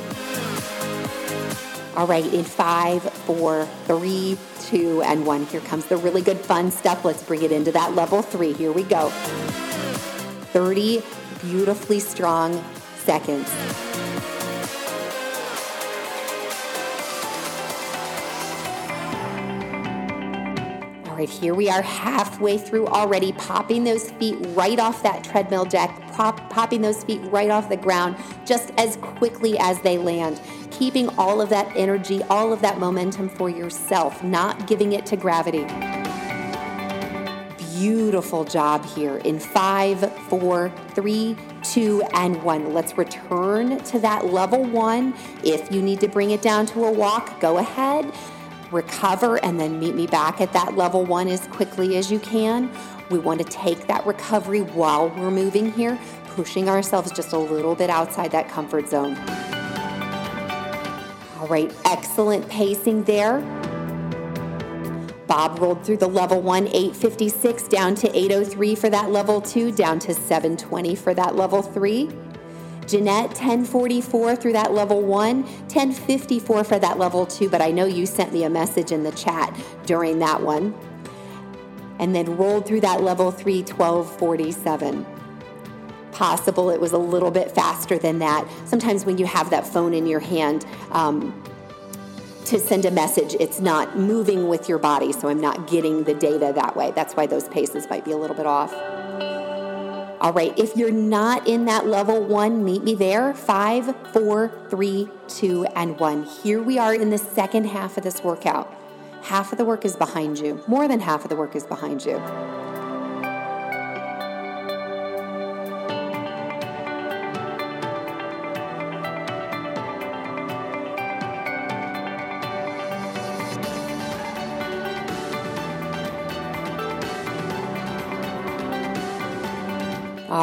All 1.96 2.08
right, 2.08 2.24
in 2.34 2.42
five, 2.42 3.04
four, 3.04 3.66
three, 3.84 4.36
two, 4.62 5.00
and 5.02 5.24
one. 5.24 5.46
Here 5.46 5.60
comes 5.60 5.86
the 5.86 5.96
really 5.98 6.20
good 6.20 6.38
fun 6.38 6.72
stuff. 6.72 7.04
Let's 7.04 7.22
bring 7.22 7.42
it 7.42 7.52
into 7.52 7.70
that 7.70 7.94
level 7.94 8.22
three. 8.22 8.52
Here 8.54 8.72
we 8.72 8.82
go. 8.82 9.10
30 10.52 11.00
beautifully 11.42 12.00
strong 12.00 12.60
seconds. 12.96 13.48
Right, 21.18 21.28
here 21.28 21.52
we 21.52 21.68
are 21.68 21.82
halfway 21.82 22.56
through 22.56 22.86
already, 22.86 23.32
popping 23.32 23.82
those 23.82 24.08
feet 24.12 24.38
right 24.50 24.78
off 24.78 25.02
that 25.02 25.24
treadmill 25.24 25.64
deck, 25.64 25.90
pop, 26.12 26.48
popping 26.48 26.80
those 26.80 27.02
feet 27.02 27.20
right 27.24 27.50
off 27.50 27.68
the 27.68 27.76
ground 27.76 28.16
just 28.46 28.70
as 28.78 28.96
quickly 28.98 29.58
as 29.58 29.80
they 29.80 29.98
land 29.98 30.40
keeping 30.70 31.08
all 31.18 31.40
of 31.40 31.48
that 31.48 31.74
energy, 31.74 32.22
all 32.30 32.52
of 32.52 32.60
that 32.60 32.78
momentum 32.78 33.28
for 33.28 33.50
yourself, 33.50 34.22
not 34.22 34.68
giving 34.68 34.92
it 34.92 35.04
to 35.04 35.16
gravity. 35.16 35.64
Beautiful 37.80 38.44
job 38.44 38.84
here 38.84 39.16
in 39.18 39.40
five, 39.40 40.12
four, 40.28 40.72
three, 40.90 41.36
two, 41.64 42.02
and 42.12 42.40
one. 42.44 42.74
Let's 42.74 42.96
return 42.96 43.80
to 43.84 43.98
that 43.98 44.26
level 44.26 44.62
one. 44.62 45.14
If 45.42 45.72
you 45.72 45.82
need 45.82 45.98
to 46.00 46.08
bring 46.08 46.30
it 46.30 46.42
down 46.42 46.66
to 46.66 46.84
a 46.84 46.92
walk, 46.92 47.40
go 47.40 47.58
ahead, 47.58 48.12
recover, 48.72 49.42
and 49.44 49.58
then 49.58 49.78
meet 49.78 49.94
me 49.94 50.06
back 50.06 50.40
at 50.40 50.52
that 50.52 50.76
level 50.76 51.04
one 51.04 51.28
as 51.28 51.46
quickly 51.48 51.96
as 51.96 52.10
you 52.10 52.18
can. 52.18 52.70
We 53.10 53.18
want 53.18 53.38
to 53.38 53.44
take 53.44 53.86
that 53.86 54.06
recovery 54.06 54.60
while 54.60 55.08
we're 55.10 55.30
moving 55.30 55.72
here, 55.72 55.98
pushing 56.28 56.68
ourselves 56.68 57.10
just 57.10 57.32
a 57.32 57.38
little 57.38 57.74
bit 57.74 57.90
outside 57.90 58.30
that 58.32 58.48
comfort 58.48 58.88
zone. 58.88 59.16
All 61.38 61.46
right, 61.48 61.72
excellent 61.84 62.48
pacing 62.48 63.04
there. 63.04 63.40
Bob 65.26 65.58
rolled 65.60 65.84
through 65.84 65.98
the 65.98 66.08
level 66.08 66.40
one, 66.40 66.66
856, 66.68 67.68
down 67.68 67.94
to 67.96 68.08
803 68.16 68.74
for 68.74 68.88
that 68.88 69.10
level 69.10 69.40
two, 69.40 69.70
down 69.70 69.98
to 70.00 70.14
720 70.14 70.94
for 70.94 71.14
that 71.14 71.36
level 71.36 71.62
three. 71.62 72.10
Jeanette, 72.88 73.28
1044 73.28 74.34
through 74.36 74.54
that 74.54 74.72
level 74.72 75.02
one, 75.02 75.42
1054 75.42 76.64
for 76.64 76.78
that 76.78 76.98
level 76.98 77.26
two, 77.26 77.48
but 77.48 77.60
I 77.60 77.70
know 77.70 77.84
you 77.84 78.06
sent 78.06 78.32
me 78.32 78.44
a 78.44 78.50
message 78.50 78.92
in 78.92 79.02
the 79.02 79.12
chat 79.12 79.54
during 79.86 80.18
that 80.20 80.42
one. 80.42 80.74
And 82.00 82.14
then 82.14 82.36
rolled 82.36 82.66
through 82.66 82.80
that 82.80 83.02
level 83.02 83.30
three, 83.30 83.62
1247 83.62 85.06
possible 86.12 86.68
it 86.70 86.80
was 86.80 86.90
a 86.90 86.98
little 86.98 87.30
bit 87.30 87.52
faster 87.52 87.96
than 87.96 88.18
that. 88.18 88.44
Sometimes 88.64 89.04
when 89.04 89.18
you 89.18 89.26
have 89.26 89.50
that 89.50 89.64
phone 89.64 89.94
in 89.94 90.04
your 90.04 90.18
hand, 90.18 90.66
um, 90.90 91.32
to 92.46 92.58
send 92.58 92.86
a 92.86 92.90
message, 92.90 93.36
it's 93.38 93.60
not 93.60 93.98
moving 93.98 94.48
with 94.48 94.68
your 94.68 94.78
body, 94.78 95.12
so 95.12 95.28
I'm 95.28 95.40
not 95.40 95.68
getting 95.68 96.04
the 96.04 96.14
data 96.14 96.52
that 96.54 96.74
way. 96.74 96.92
That's 96.92 97.14
why 97.14 97.26
those 97.26 97.46
paces 97.48 97.88
might 97.90 98.04
be 98.04 98.12
a 98.12 98.16
little 98.16 98.34
bit 98.34 98.46
off. 98.46 98.72
All 100.20 100.32
right, 100.32 100.52
if 100.58 100.76
you're 100.76 100.90
not 100.90 101.46
in 101.46 101.66
that 101.66 101.86
level 101.86 102.20
one, 102.24 102.64
meet 102.64 102.82
me 102.82 102.94
there. 102.94 103.34
Five, 103.34 103.94
four, 104.12 104.50
three, 104.68 105.08
two, 105.28 105.64
and 105.76 105.98
one. 106.00 106.24
Here 106.24 106.60
we 106.60 106.76
are 106.76 106.92
in 106.92 107.10
the 107.10 107.18
second 107.18 107.66
half 107.66 107.96
of 107.96 108.02
this 108.02 108.24
workout. 108.24 108.74
Half 109.22 109.52
of 109.52 109.58
the 109.58 109.64
work 109.64 109.84
is 109.84 109.94
behind 109.94 110.38
you, 110.38 110.60
more 110.66 110.88
than 110.88 110.98
half 110.98 111.22
of 111.22 111.28
the 111.28 111.36
work 111.36 111.54
is 111.54 111.64
behind 111.64 112.04
you. 112.04 112.16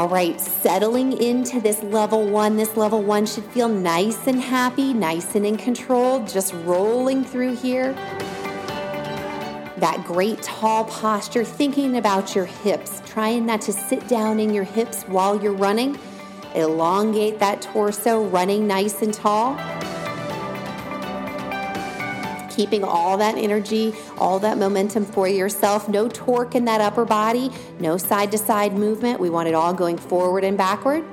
All 0.06 0.12
right, 0.12 0.40
settling 0.40 1.20
into 1.20 1.60
this 1.60 1.82
level 1.82 2.28
one. 2.28 2.58
This 2.58 2.78
level 2.78 3.02
one 3.02 3.26
should 3.26 3.44
feel 3.46 3.68
nice 3.68 4.28
and 4.28 4.40
happy, 4.40 4.94
nice 4.94 5.34
and 5.34 5.48
in 5.48 5.58
control, 5.58 6.24
just 6.28 6.54
rolling 6.64 7.24
through 7.24 7.56
here. 7.56 7.94
That 9.78 10.04
great 10.06 10.44
tall 10.44 10.86
posture, 10.86 11.44
thinking 11.44 11.98
about 11.98 12.36
your 12.36 12.46
hips, 12.46 13.02
trying 13.08 13.48
not 13.48 13.62
to 13.62 13.74
sit 13.74 14.08
down 14.08 14.40
in 14.40 14.54
your 14.54 14.64
hips 14.64 15.02
while 15.06 15.42
you're 15.42 15.54
running. 15.54 15.98
Elongate 16.54 17.40
that 17.40 17.64
torso, 17.64 18.26
running 18.26 18.68
nice 18.68 19.02
and 19.02 19.12
tall 19.12 19.58
keeping 22.56 22.84
all 22.84 23.18
that 23.18 23.38
energy, 23.38 23.94
all 24.18 24.40
that 24.40 24.58
momentum 24.58 25.06
for 25.06 25.28
yourself. 25.28 25.90
No 25.90 26.08
torque 26.08 26.56
in 26.56 26.66
that 26.66 26.82
upper 26.82 27.06
body, 27.06 27.52
no 27.80 27.98
side 27.98 28.32
to 28.32 28.38
side 28.38 28.74
movement. 28.74 29.20
We 29.20 29.30
want 29.30 29.48
it 29.48 29.54
all 29.56 29.74
going 29.74 29.98
forward 29.98 30.44
and 30.44 30.58
backward. 30.58 31.04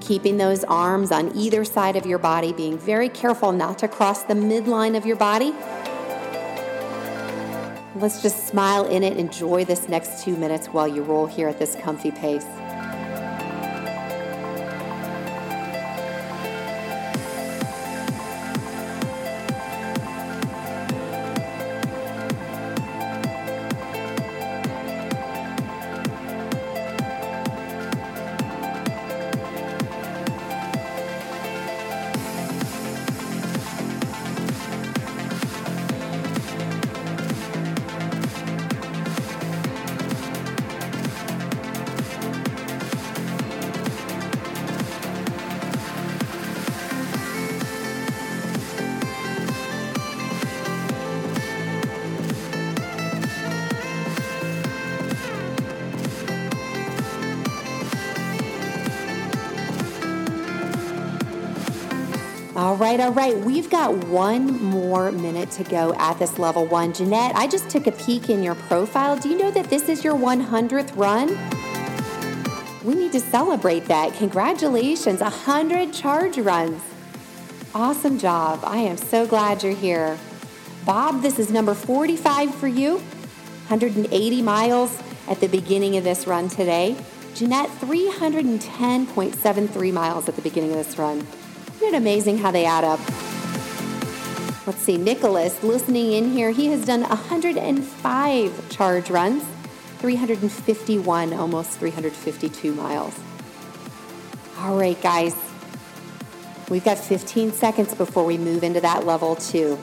Keeping 0.00 0.36
those 0.36 0.64
arms 0.64 1.12
on 1.12 1.36
either 1.36 1.64
side 1.64 1.96
of 1.96 2.06
your 2.06 2.18
body, 2.18 2.52
being 2.52 2.78
very 2.78 3.08
careful 3.08 3.52
not 3.52 3.78
to 3.78 3.88
cross 3.88 4.22
the 4.22 4.34
midline 4.34 4.96
of 4.96 5.04
your 5.04 5.16
body. 5.16 5.52
Let's 7.96 8.22
just 8.22 8.46
smile 8.46 8.86
in 8.86 9.02
it, 9.02 9.16
enjoy 9.18 9.64
this 9.64 9.88
next 9.88 10.24
two 10.24 10.36
minutes 10.36 10.68
while 10.68 10.88
you 10.88 11.02
roll 11.02 11.26
here 11.26 11.48
at 11.48 11.58
this 11.58 11.74
comfy 11.76 12.10
pace. 12.10 12.46
Right, 62.80 62.98
all 62.98 63.12
right. 63.12 63.36
We've 63.36 63.68
got 63.68 64.06
one 64.06 64.62
more 64.62 65.12
minute 65.12 65.50
to 65.52 65.62
go 65.64 65.92
at 65.94 66.18
this 66.18 66.38
level 66.38 66.64
one. 66.64 66.94
Jeanette, 66.94 67.34
I 67.34 67.46
just 67.46 67.68
took 67.68 67.86
a 67.86 67.92
peek 67.92 68.30
in 68.30 68.42
your 68.42 68.54
profile. 68.54 69.18
Do 69.18 69.28
you 69.28 69.36
know 69.36 69.50
that 69.50 69.68
this 69.68 69.90
is 69.90 70.02
your 70.02 70.14
100th 70.14 70.96
run? 70.96 71.38
We 72.82 72.94
need 72.94 73.12
to 73.12 73.20
celebrate 73.20 73.84
that. 73.86 74.14
Congratulations, 74.14 75.20
100 75.20 75.92
charge 75.92 76.38
runs. 76.38 76.80
Awesome 77.74 78.18
job. 78.18 78.60
I 78.64 78.78
am 78.78 78.96
so 78.96 79.26
glad 79.26 79.62
you're 79.62 79.74
here. 79.74 80.18
Bob, 80.86 81.20
this 81.20 81.38
is 81.38 81.50
number 81.50 81.74
45 81.74 82.54
for 82.54 82.66
you. 82.66 82.94
180 83.68 84.40
miles 84.40 84.98
at 85.28 85.40
the 85.40 85.48
beginning 85.48 85.98
of 85.98 86.04
this 86.04 86.26
run 86.26 86.48
today. 86.48 86.96
Jeanette, 87.34 87.68
310.73 87.68 89.92
miles 89.92 90.30
at 90.30 90.36
the 90.36 90.42
beginning 90.42 90.70
of 90.70 90.78
this 90.78 90.96
run. 90.96 91.26
Isn't 91.80 91.94
it 91.94 91.96
amazing 91.96 92.36
how 92.36 92.50
they 92.50 92.66
add 92.66 92.84
up? 92.84 93.00
Let's 94.66 94.82
see, 94.82 94.98
Nicholas, 94.98 95.62
listening 95.62 96.12
in 96.12 96.30
here, 96.30 96.50
he 96.50 96.66
has 96.66 96.84
done 96.84 97.00
105 97.00 98.68
charge 98.68 99.08
runs, 99.08 99.42
351, 100.00 101.32
almost 101.32 101.78
352 101.78 102.74
miles. 102.74 103.18
All 104.58 104.76
right, 104.76 105.00
guys, 105.00 105.34
we've 106.68 106.84
got 106.84 106.98
15 106.98 107.54
seconds 107.54 107.94
before 107.94 108.26
we 108.26 108.36
move 108.36 108.62
into 108.62 108.82
that 108.82 109.06
level 109.06 109.36
two, 109.36 109.78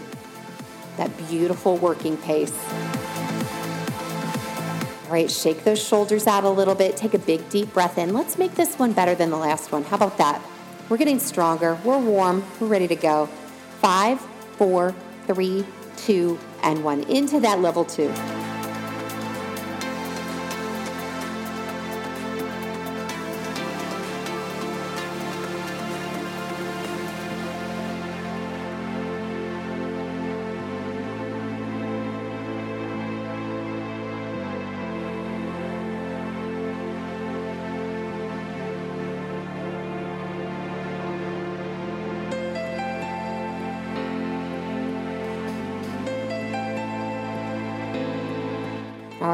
that 0.97 1.09
beautiful 1.27 1.77
working 1.77 2.15
pace. 2.17 2.53
All 5.05 5.13
right, 5.13 5.31
shake 5.31 5.63
those 5.63 5.83
shoulders 5.83 6.27
out 6.27 6.43
a 6.43 6.49
little 6.49 6.75
bit. 6.75 6.95
Take 6.95 7.15
a 7.15 7.19
big, 7.19 7.49
deep 7.49 7.73
breath 7.73 7.97
in. 7.97 8.13
Let's 8.13 8.37
make 8.37 8.53
this 8.53 8.75
one 8.77 8.93
better 8.93 9.15
than 9.15 9.31
the 9.31 9.37
last 9.37 9.71
one. 9.71 9.83
How 9.83 9.95
about 9.95 10.19
that? 10.19 10.39
We're 10.89 10.97
getting 10.97 11.19
stronger. 11.19 11.77
We're 11.83 11.99
warm. 11.99 12.43
We're 12.59 12.67
ready 12.67 12.87
to 12.87 12.95
go. 12.95 13.27
Five, 13.81 14.19
four, 14.57 14.95
three, 15.27 15.65
two, 15.97 16.39
and 16.63 16.83
one. 16.83 17.03
Into 17.03 17.39
that 17.41 17.59
level 17.59 17.83
two. 17.83 18.11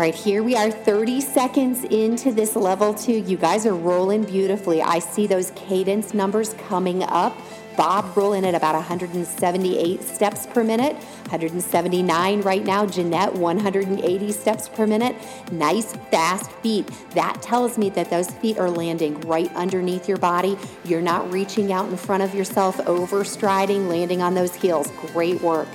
Right, 0.04 0.16
here 0.16 0.44
we 0.44 0.54
are 0.54 0.70
30 0.70 1.22
seconds 1.22 1.86
into 1.86 2.34
this 2.34 2.58
level 2.58 2.94
two. 2.94 3.20
You 3.20 3.38
guys 3.38 3.66
are 3.66 3.74
rolling 3.74 4.26
beautifully. 4.26 4.82
I 4.82 5.00
see 5.00 5.28
those 5.28 5.52
cadence 5.52 6.14
numbers 6.14 6.56
coming 6.68 7.04
up. 7.04 7.38
Bob 7.78 8.18
rolling 8.18 8.44
at 8.44 8.54
about 8.54 8.76
178 8.76 10.04
steps 10.04 10.46
per 10.46 10.62
minute, 10.62 10.98
179 11.30 12.42
right 12.42 12.66
now. 12.66 12.86
Jeanette, 12.86 13.34
180 13.34 14.32
steps 14.34 14.68
per 14.68 14.86
minute. 14.86 15.16
Nice, 15.54 15.94
fast 16.12 16.52
feet. 16.52 16.86
That 17.12 17.42
tells 17.42 17.78
me 17.78 17.90
that 17.92 18.10
those 18.10 18.30
feet 18.30 18.58
are 18.58 18.70
landing 18.70 19.22
right 19.22 19.56
underneath 19.56 20.10
your 20.10 20.18
body. 20.18 20.58
You're 20.84 21.02
not 21.02 21.32
reaching 21.32 21.72
out 21.72 21.88
in 21.88 21.96
front 21.96 22.24
of 22.24 22.36
yourself, 22.36 22.76
overstriding, 22.80 23.88
landing 23.88 24.22
on 24.22 24.34
those 24.34 24.54
heels. 24.54 24.92
Great 25.14 25.42
work. 25.42 25.70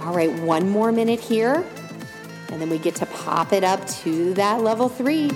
All 0.00 0.12
right, 0.12 0.32
one 0.40 0.68
more 0.68 0.90
minute 0.90 1.20
here. 1.20 1.64
And 2.50 2.60
then 2.60 2.70
we 2.70 2.78
get 2.78 2.94
to 2.96 3.06
pop 3.06 3.52
it 3.52 3.64
up 3.64 3.86
to 4.02 4.34
that 4.34 4.62
level 4.62 4.88
three. 4.88 5.28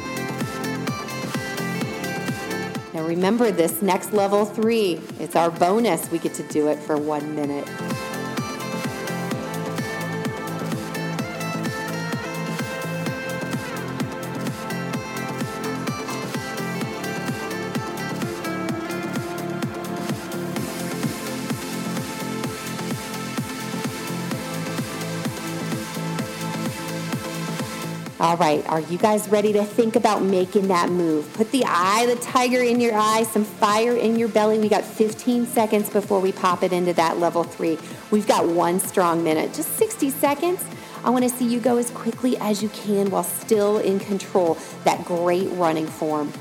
Now 2.95 3.07
remember 3.07 3.51
this 3.51 3.83
next 3.83 4.13
level 4.13 4.45
three, 4.45 5.01
it's 5.19 5.37
our 5.37 5.51
bonus. 5.51 6.11
We 6.11 6.19
get 6.19 6.35
to 6.35 6.43
do 6.45 6.69
it 6.69 6.79
for 6.79 6.97
one 6.97 7.35
minute. 7.35 7.69
Right, 28.43 28.69
are 28.69 28.81
you 28.81 28.99
guys 28.99 29.29
ready 29.29 29.53
to 29.53 29.65
think 29.65 29.95
about 29.95 30.21
making 30.21 30.67
that 30.67 30.91
move? 30.91 31.33
Put 31.35 31.53
the 31.53 31.63
eye, 31.65 32.07
the 32.07 32.17
tiger 32.17 32.61
in 32.61 32.81
your 32.81 32.93
eye, 32.93 33.23
some 33.23 33.45
fire 33.45 33.95
in 33.95 34.17
your 34.17 34.27
belly. 34.27 34.59
We 34.59 34.69
got 34.69 34.85
15 34.85 35.47
seconds 35.47 35.89
before 35.89 36.19
we 36.19 36.33
pop 36.33 36.65
it 36.65 36.73
into 36.73 36.93
that 36.95 37.19
level 37.19 37.45
three. 37.45 37.79
We've 38.11 38.27
got 38.27 38.49
one 38.49 38.81
strong 38.81 39.23
minute, 39.23 39.55
just 39.55 39.77
60 39.77 40.11
seconds. 40.11 40.65
I 41.05 41.11
want 41.11 41.23
to 41.23 41.31
see 41.31 41.47
you 41.47 41.61
go 41.61 41.77
as 41.77 41.91
quickly 41.91 42.37
as 42.39 42.65
you 42.65 42.69
can 42.71 43.11
while 43.11 43.23
still 43.23 43.79
in 43.79 44.01
control. 44.01 44.59
That 44.83 45.05
great 45.05 45.49
running 45.53 45.87
form. 45.87 46.33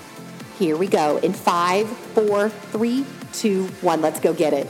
Here 0.58 0.78
we 0.78 0.88
go. 0.88 1.18
In 1.18 1.34
five, 1.34 1.88
four, 1.88 2.50
three, 2.50 3.06
two, 3.32 3.68
one. 3.82 4.02
Let's 4.02 4.20
go 4.20 4.34
get 4.34 4.54
it. 4.54 4.68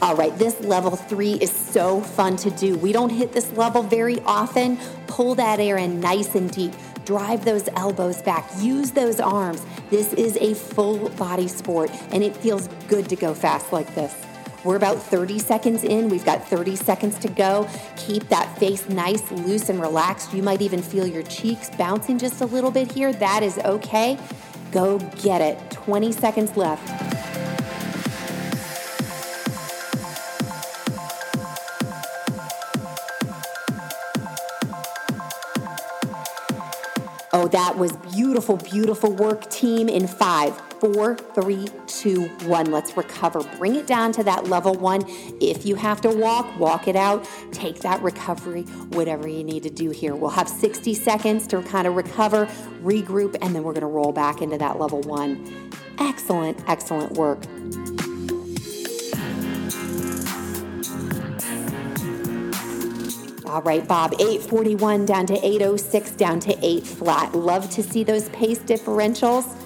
All 0.00 0.14
right, 0.14 0.36
this 0.38 0.60
level 0.60 0.94
three 0.94 1.32
is 1.34 1.50
so 1.50 2.00
fun 2.00 2.36
to 2.36 2.50
do. 2.50 2.78
We 2.78 2.92
don't 2.92 3.10
hit 3.10 3.32
this 3.32 3.50
level 3.54 3.82
very 3.82 4.20
often. 4.20 4.78
Pull 5.08 5.34
that 5.34 5.58
air 5.58 5.76
in 5.76 5.98
nice 5.98 6.36
and 6.36 6.48
deep. 6.52 6.72
Drive 7.04 7.44
those 7.44 7.68
elbows 7.74 8.22
back. 8.22 8.48
Use 8.60 8.92
those 8.92 9.18
arms. 9.18 9.66
This 9.90 10.12
is 10.12 10.36
a 10.36 10.54
full 10.54 11.08
body 11.10 11.48
sport, 11.48 11.90
and 12.12 12.22
it 12.22 12.36
feels 12.36 12.68
good 12.86 13.08
to 13.08 13.16
go 13.16 13.34
fast 13.34 13.72
like 13.72 13.92
this. 13.96 14.14
We're 14.62 14.76
about 14.76 15.02
30 15.02 15.40
seconds 15.40 15.82
in. 15.82 16.08
We've 16.08 16.24
got 16.24 16.46
30 16.46 16.76
seconds 16.76 17.18
to 17.18 17.28
go. 17.28 17.68
Keep 17.96 18.28
that 18.28 18.56
face 18.58 18.88
nice, 18.88 19.28
loose, 19.32 19.68
and 19.68 19.80
relaxed. 19.80 20.32
You 20.32 20.44
might 20.44 20.62
even 20.62 20.80
feel 20.80 21.08
your 21.08 21.24
cheeks 21.24 21.70
bouncing 21.70 22.18
just 22.18 22.40
a 22.40 22.46
little 22.46 22.70
bit 22.70 22.92
here. 22.92 23.12
That 23.12 23.42
is 23.42 23.58
okay. 23.58 24.16
Go 24.70 24.98
get 25.22 25.40
it. 25.40 25.70
20 25.70 26.12
seconds 26.12 26.56
left. 26.56 27.07
That 37.50 37.78
was 37.78 37.92
beautiful, 38.12 38.56
beautiful 38.56 39.12
work, 39.12 39.50
team. 39.50 39.88
In 39.88 40.06
five, 40.06 40.58
four, 40.80 41.16
three, 41.16 41.68
two, 41.86 42.26
one. 42.46 42.70
Let's 42.70 42.96
recover. 42.96 43.42
Bring 43.58 43.76
it 43.76 43.86
down 43.86 44.12
to 44.12 44.24
that 44.24 44.48
level 44.48 44.74
one. 44.74 45.02
If 45.40 45.64
you 45.64 45.74
have 45.76 46.00
to 46.02 46.10
walk, 46.10 46.58
walk 46.58 46.88
it 46.88 46.96
out. 46.96 47.28
Take 47.52 47.80
that 47.80 48.02
recovery, 48.02 48.62
whatever 48.90 49.28
you 49.28 49.44
need 49.44 49.62
to 49.62 49.70
do 49.70 49.90
here. 49.90 50.14
We'll 50.14 50.30
have 50.30 50.48
60 50.48 50.94
seconds 50.94 51.46
to 51.48 51.62
kind 51.62 51.86
of 51.86 51.94
recover, 51.96 52.46
regroup, 52.82 53.36
and 53.40 53.54
then 53.54 53.62
we're 53.62 53.72
going 53.72 53.80
to 53.80 53.86
roll 53.86 54.12
back 54.12 54.42
into 54.42 54.58
that 54.58 54.78
level 54.78 55.00
one. 55.02 55.70
Excellent, 55.98 56.62
excellent 56.68 57.12
work. 57.12 57.42
All 63.48 63.62
right, 63.62 63.88
Bob, 63.88 64.12
841 64.20 65.06
down 65.06 65.24
to 65.24 65.34
806 65.34 66.10
down 66.12 66.38
to 66.40 66.54
8 66.60 66.86
flat. 66.86 67.34
Love 67.34 67.70
to 67.70 67.82
see 67.82 68.04
those 68.04 68.28
pace 68.28 68.58
differentials. 68.58 69.56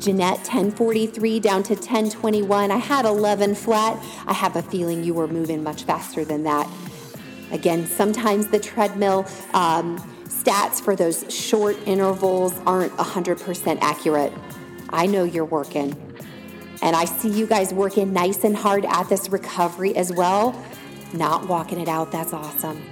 Jeanette, 0.00 0.38
1043 0.38 1.38
down 1.38 1.62
to 1.62 1.74
1021. 1.74 2.72
I 2.72 2.76
had 2.76 3.04
11 3.04 3.54
flat. 3.54 3.96
I 4.26 4.32
have 4.32 4.56
a 4.56 4.62
feeling 4.62 5.04
you 5.04 5.14
were 5.14 5.28
moving 5.28 5.62
much 5.62 5.84
faster 5.84 6.24
than 6.24 6.42
that. 6.44 6.68
Again, 7.52 7.86
sometimes 7.86 8.48
the 8.48 8.58
treadmill 8.58 9.20
um, 9.54 9.98
stats 10.24 10.82
for 10.82 10.96
those 10.96 11.24
short 11.32 11.76
intervals 11.86 12.58
aren't 12.66 12.92
100% 12.96 13.78
accurate. 13.80 14.32
I 14.90 15.06
know 15.06 15.22
you're 15.22 15.44
working. 15.44 15.96
And 16.82 16.96
I 16.96 17.04
see 17.04 17.28
you 17.28 17.46
guys 17.46 17.72
working 17.72 18.12
nice 18.12 18.42
and 18.42 18.56
hard 18.56 18.84
at 18.84 19.08
this 19.08 19.28
recovery 19.28 19.94
as 19.94 20.12
well. 20.12 20.60
Not 21.12 21.46
walking 21.46 21.78
it 21.78 21.88
out, 21.88 22.10
that's 22.10 22.32
awesome. 22.32 22.82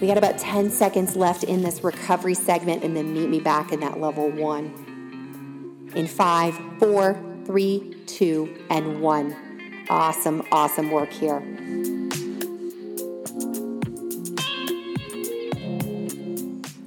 We 0.00 0.06
got 0.06 0.18
about 0.18 0.36
10 0.38 0.70
seconds 0.70 1.16
left 1.16 1.42
in 1.42 1.62
this 1.62 1.82
recovery 1.82 2.34
segment, 2.34 2.84
and 2.84 2.94
then 2.94 3.14
meet 3.14 3.30
me 3.30 3.40
back 3.40 3.72
in 3.72 3.80
that 3.80 3.98
level 3.98 4.30
one. 4.30 5.90
In 5.94 6.06
five, 6.06 6.54
four, 6.78 7.18
three, 7.46 7.96
two, 8.06 8.54
and 8.68 9.00
one. 9.00 9.34
Awesome, 9.88 10.42
awesome 10.52 10.90
work 10.90 11.10
here. 11.10 11.42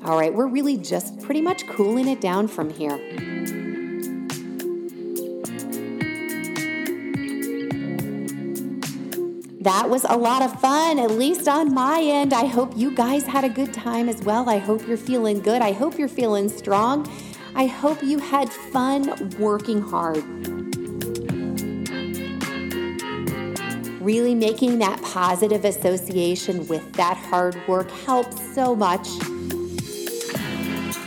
All 0.05 0.17
right, 0.17 0.33
we're 0.33 0.47
really 0.47 0.77
just 0.77 1.19
pretty 1.21 1.41
much 1.41 1.67
cooling 1.67 2.07
it 2.07 2.21
down 2.21 2.47
from 2.47 2.69
here. 2.69 2.99
That 9.61 9.89
was 9.89 10.05
a 10.05 10.15
lot 10.15 10.41
of 10.41 10.57
fun, 10.61 10.99
at 10.99 11.11
least 11.11 11.45
on 11.49 11.73
my 11.73 11.99
end. 12.01 12.33
I 12.33 12.45
hope 12.45 12.77
you 12.77 12.95
guys 12.95 13.25
had 13.25 13.43
a 13.43 13.49
good 13.49 13.73
time 13.73 14.07
as 14.07 14.21
well. 14.21 14.49
I 14.49 14.57
hope 14.57 14.87
you're 14.87 14.95
feeling 14.95 15.41
good. 15.41 15.61
I 15.61 15.73
hope 15.73 15.99
you're 15.99 16.07
feeling 16.07 16.47
strong. 16.47 17.11
I 17.55 17.65
hope 17.65 18.01
you 18.01 18.19
had 18.19 18.49
fun 18.49 19.35
working 19.37 19.81
hard. 19.81 20.23
Really 24.01 24.33
making 24.33 24.79
that 24.79 25.01
positive 25.01 25.65
association 25.65 26.65
with 26.67 26.93
that 26.93 27.17
hard 27.17 27.57
work 27.67 27.91
helps 27.91 28.55
so 28.55 28.73
much. 28.77 29.07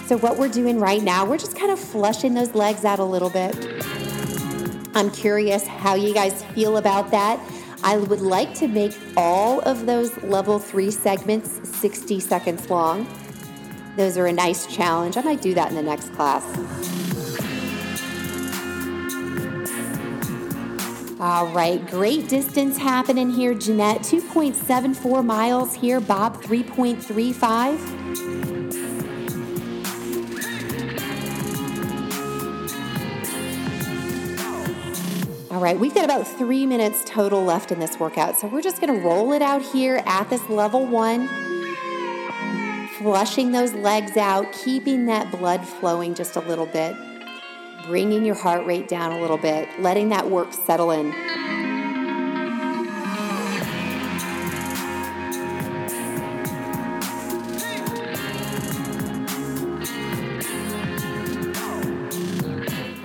So, 0.09 0.19
what 0.19 0.37
we're 0.37 0.51
doing 0.51 0.79
right 0.79 1.03
now, 1.03 1.25
we're 1.25 1.38
just 1.38 1.59
kind 1.59 1.73
of 1.73 1.81
flushing 1.81 2.35
those 2.35 2.55
legs 2.55 2.85
out 2.85 2.99
a 2.99 3.05
little 3.05 3.31
bit. 3.31 3.57
I'm 4.95 5.11
curious 5.11 5.67
how 5.67 5.95
you 5.95 6.12
guys 6.12 6.45
feel 6.55 6.77
about 6.77 7.11
that. 7.12 7.41
I 7.85 7.97
would 7.97 8.21
like 8.21 8.55
to 8.55 8.68
make 8.68 8.97
all 9.16 9.61
of 9.61 9.87
those 9.87 10.16
level 10.23 10.59
three 10.59 10.90
segments 10.90 11.68
60 11.81 12.21
seconds 12.21 12.71
long. 12.71 13.07
Those 13.97 14.16
are 14.16 14.27
a 14.27 14.33
nice 14.33 14.66
challenge. 14.66 15.16
I 15.16 15.23
might 15.23 15.42
do 15.42 15.55
that 15.55 15.68
in 15.68 15.75
the 15.75 15.83
next 15.83 16.12
class. 16.14 16.45
All 21.21 21.47
right, 21.49 21.85
great 21.88 22.29
distance 22.29 22.77
happening 22.77 23.31
here, 23.31 23.55
Jeanette. 23.55 24.01
2.74 24.01 25.25
miles 25.25 25.75
here, 25.75 26.01
Bob 26.01 26.42
3.35. 26.42 28.62
right, 35.62 35.79
we've 35.79 35.94
got 35.94 36.05
about 36.05 36.27
three 36.27 36.66
minutes 36.66 37.03
total 37.07 37.44
left 37.44 37.70
in 37.70 37.79
this 37.79 37.98
workout, 37.98 38.38
so 38.38 38.48
we're 38.48 38.62
just 38.62 38.81
gonna 38.81 38.98
roll 38.98 39.33
it 39.33 39.42
out 39.42 39.62
here 39.62 40.03
at 40.07 40.29
this 40.29 40.46
level 40.48 40.85
one, 40.85 41.29
flushing 42.98 43.53
those 43.53 43.72
legs 43.75 44.16
out, 44.16 44.53
keeping 44.53 45.07
that 45.07 45.31
blood 45.31 45.64
flowing 45.66 46.14
just 46.14 46.37
a 46.37 46.40
little 46.40 46.66
bit, 46.66 46.96
bringing 47.87 48.25
your 48.25 48.35
heart 48.35 48.66
rate 48.66 48.88
down 48.88 49.12
a 49.12 49.20
little 49.20 49.38
bit, 49.38 49.68
letting 49.79 50.09
that 50.09 50.29
work 50.29 50.53
settle 50.53 50.90
in. 50.90 51.12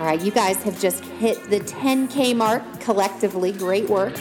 Right, 0.08 0.22
you 0.22 0.32
guys 0.32 0.64
have 0.64 0.80
just 0.80 1.04
hit 1.04 1.42
the 1.50 1.60
10K 1.60 2.36
mark 2.36 2.64
collectively. 2.80 3.52
Great 3.52 3.90
work. 3.90 4.16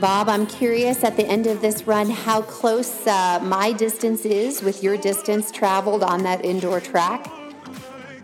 Bob, 0.00 0.28
I'm 0.28 0.46
curious 0.46 1.02
at 1.02 1.16
the 1.16 1.26
end 1.26 1.48
of 1.48 1.60
this 1.60 1.84
run 1.84 2.08
how 2.08 2.42
close 2.42 3.04
uh, 3.08 3.40
my 3.42 3.72
distance 3.72 4.24
is 4.24 4.62
with 4.62 4.80
your 4.80 4.96
distance 4.96 5.50
traveled 5.50 6.04
on 6.04 6.22
that 6.22 6.44
indoor 6.44 6.78
track. 6.78 7.28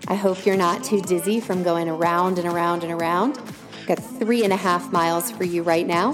I 0.07 0.15
hope 0.15 0.47
you're 0.47 0.57
not 0.57 0.85
too 0.85 1.01
dizzy 1.01 1.41
from 1.41 1.65
going 1.65 1.89
around 1.89 2.39
and 2.39 2.47
around 2.47 2.85
and 2.85 2.93
around. 2.93 3.41
Got 3.89 3.99
three 3.99 4.45
and 4.45 4.53
a 4.53 4.57
half 4.57 4.93
miles 4.93 5.33
for 5.33 5.43
you 5.43 5.65
right 5.65 5.87
now. 5.87 6.13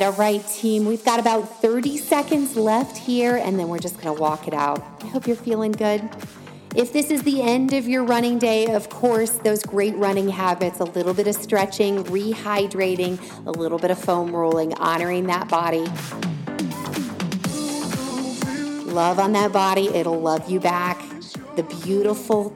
Right, 0.00 0.06
all 0.06 0.12
right, 0.12 0.46
team. 0.48 0.86
We've 0.86 1.04
got 1.04 1.20
about 1.20 1.60
30 1.60 1.98
seconds 1.98 2.56
left 2.56 2.96
here, 2.96 3.36
and 3.36 3.58
then 3.58 3.68
we're 3.68 3.78
just 3.78 4.00
going 4.00 4.14
to 4.14 4.20
walk 4.20 4.48
it 4.48 4.54
out. 4.54 4.82
I 5.02 5.06
hope 5.08 5.26
you're 5.26 5.36
feeling 5.36 5.72
good. 5.72 6.08
If 6.74 6.92
this 6.92 7.10
is 7.10 7.22
the 7.24 7.42
end 7.42 7.74
of 7.74 7.86
your 7.86 8.04
running 8.04 8.38
day, 8.38 8.72
of 8.72 8.88
course, 8.88 9.30
those 9.30 9.62
great 9.62 9.94
running 9.96 10.28
habits 10.28 10.80
a 10.80 10.84
little 10.84 11.12
bit 11.12 11.26
of 11.26 11.34
stretching, 11.34 12.04
rehydrating, 12.04 13.18
a 13.46 13.50
little 13.50 13.78
bit 13.78 13.90
of 13.90 13.98
foam 13.98 14.34
rolling, 14.34 14.72
honoring 14.74 15.26
that 15.26 15.48
body. 15.48 15.84
Love 18.90 19.18
on 19.18 19.32
that 19.32 19.52
body, 19.52 19.88
it'll 19.88 20.20
love 20.20 20.48
you 20.48 20.60
back. 20.60 21.02
The 21.56 21.64
beautiful 21.84 22.54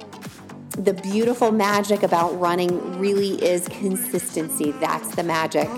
the 0.78 0.92
beautiful 0.92 1.52
magic 1.52 2.02
about 2.02 2.36
running 2.40 2.98
really 2.98 3.40
is 3.44 3.68
consistency. 3.68 4.72
That's 4.72 5.14
the 5.14 5.22
magic. 5.22 5.68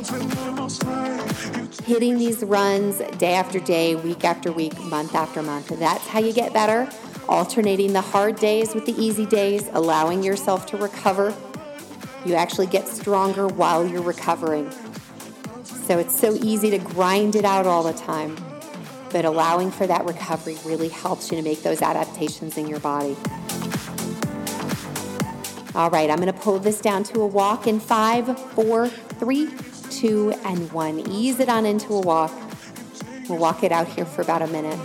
Hitting 1.85 2.19
these 2.19 2.43
runs 2.43 2.99
day 3.19 3.35
after 3.35 3.61
day, 3.61 3.95
week 3.95 4.25
after 4.25 4.51
week, 4.51 4.79
month 4.85 5.15
after 5.15 5.43
month. 5.43 5.69
That's 5.69 6.07
how 6.09 6.19
you 6.19 6.33
get 6.33 6.53
better. 6.53 6.89
Alternating 7.29 7.93
the 7.93 8.01
hard 8.01 8.37
days 8.37 8.75
with 8.75 8.87
the 8.87 8.93
easy 9.01 9.27
days, 9.27 9.69
allowing 9.73 10.23
yourself 10.23 10.67
to 10.67 10.77
recover. 10.77 11.35
You 12.25 12.35
actually 12.35 12.67
get 12.67 12.89
stronger 12.89 13.47
while 13.47 13.87
you're 13.87 14.03
recovering. 14.03 14.71
So 15.65 15.99
it's 15.99 16.19
so 16.19 16.35
easy 16.35 16.71
to 16.71 16.79
grind 16.79 17.37
it 17.37 17.45
out 17.45 17.67
all 17.67 17.85
the 17.85 17.93
time. 17.93 18.37
But 19.12 19.25
allowing 19.25 19.71
for 19.71 19.87
that 19.87 20.05
recovery 20.05 20.57
really 20.65 20.89
helps 20.89 21.31
you 21.31 21.37
to 21.37 21.43
make 21.43 21.62
those 21.62 21.83
adaptations 21.83 22.59
in 22.59 22.67
your 22.67 22.81
body. 22.81 23.17
All 25.77 25.91
right, 25.91 26.11
I'm 26.11 26.17
going 26.17 26.33
to 26.33 26.41
pull 26.41 26.59
this 26.59 26.81
down 26.81 27.05
to 27.05 27.21
a 27.21 27.27
walk 27.27 27.66
in 27.66 27.79
five, 27.79 28.39
four, 28.53 28.89
three, 28.89 29.47
two, 29.97 30.32
and 30.44 30.70
one. 30.72 31.01
Ease 31.11 31.40
it 31.40 31.49
on 31.49 31.64
into 31.64 31.94
a 31.94 32.01
walk. 32.01 32.32
We'll 33.28 33.38
walk 33.38 33.62
it 33.62 33.72
out 33.72 33.88
here 33.88 34.05
for 34.05 34.22
about 34.22 34.42
a 34.42 34.47
minute. 34.49 34.78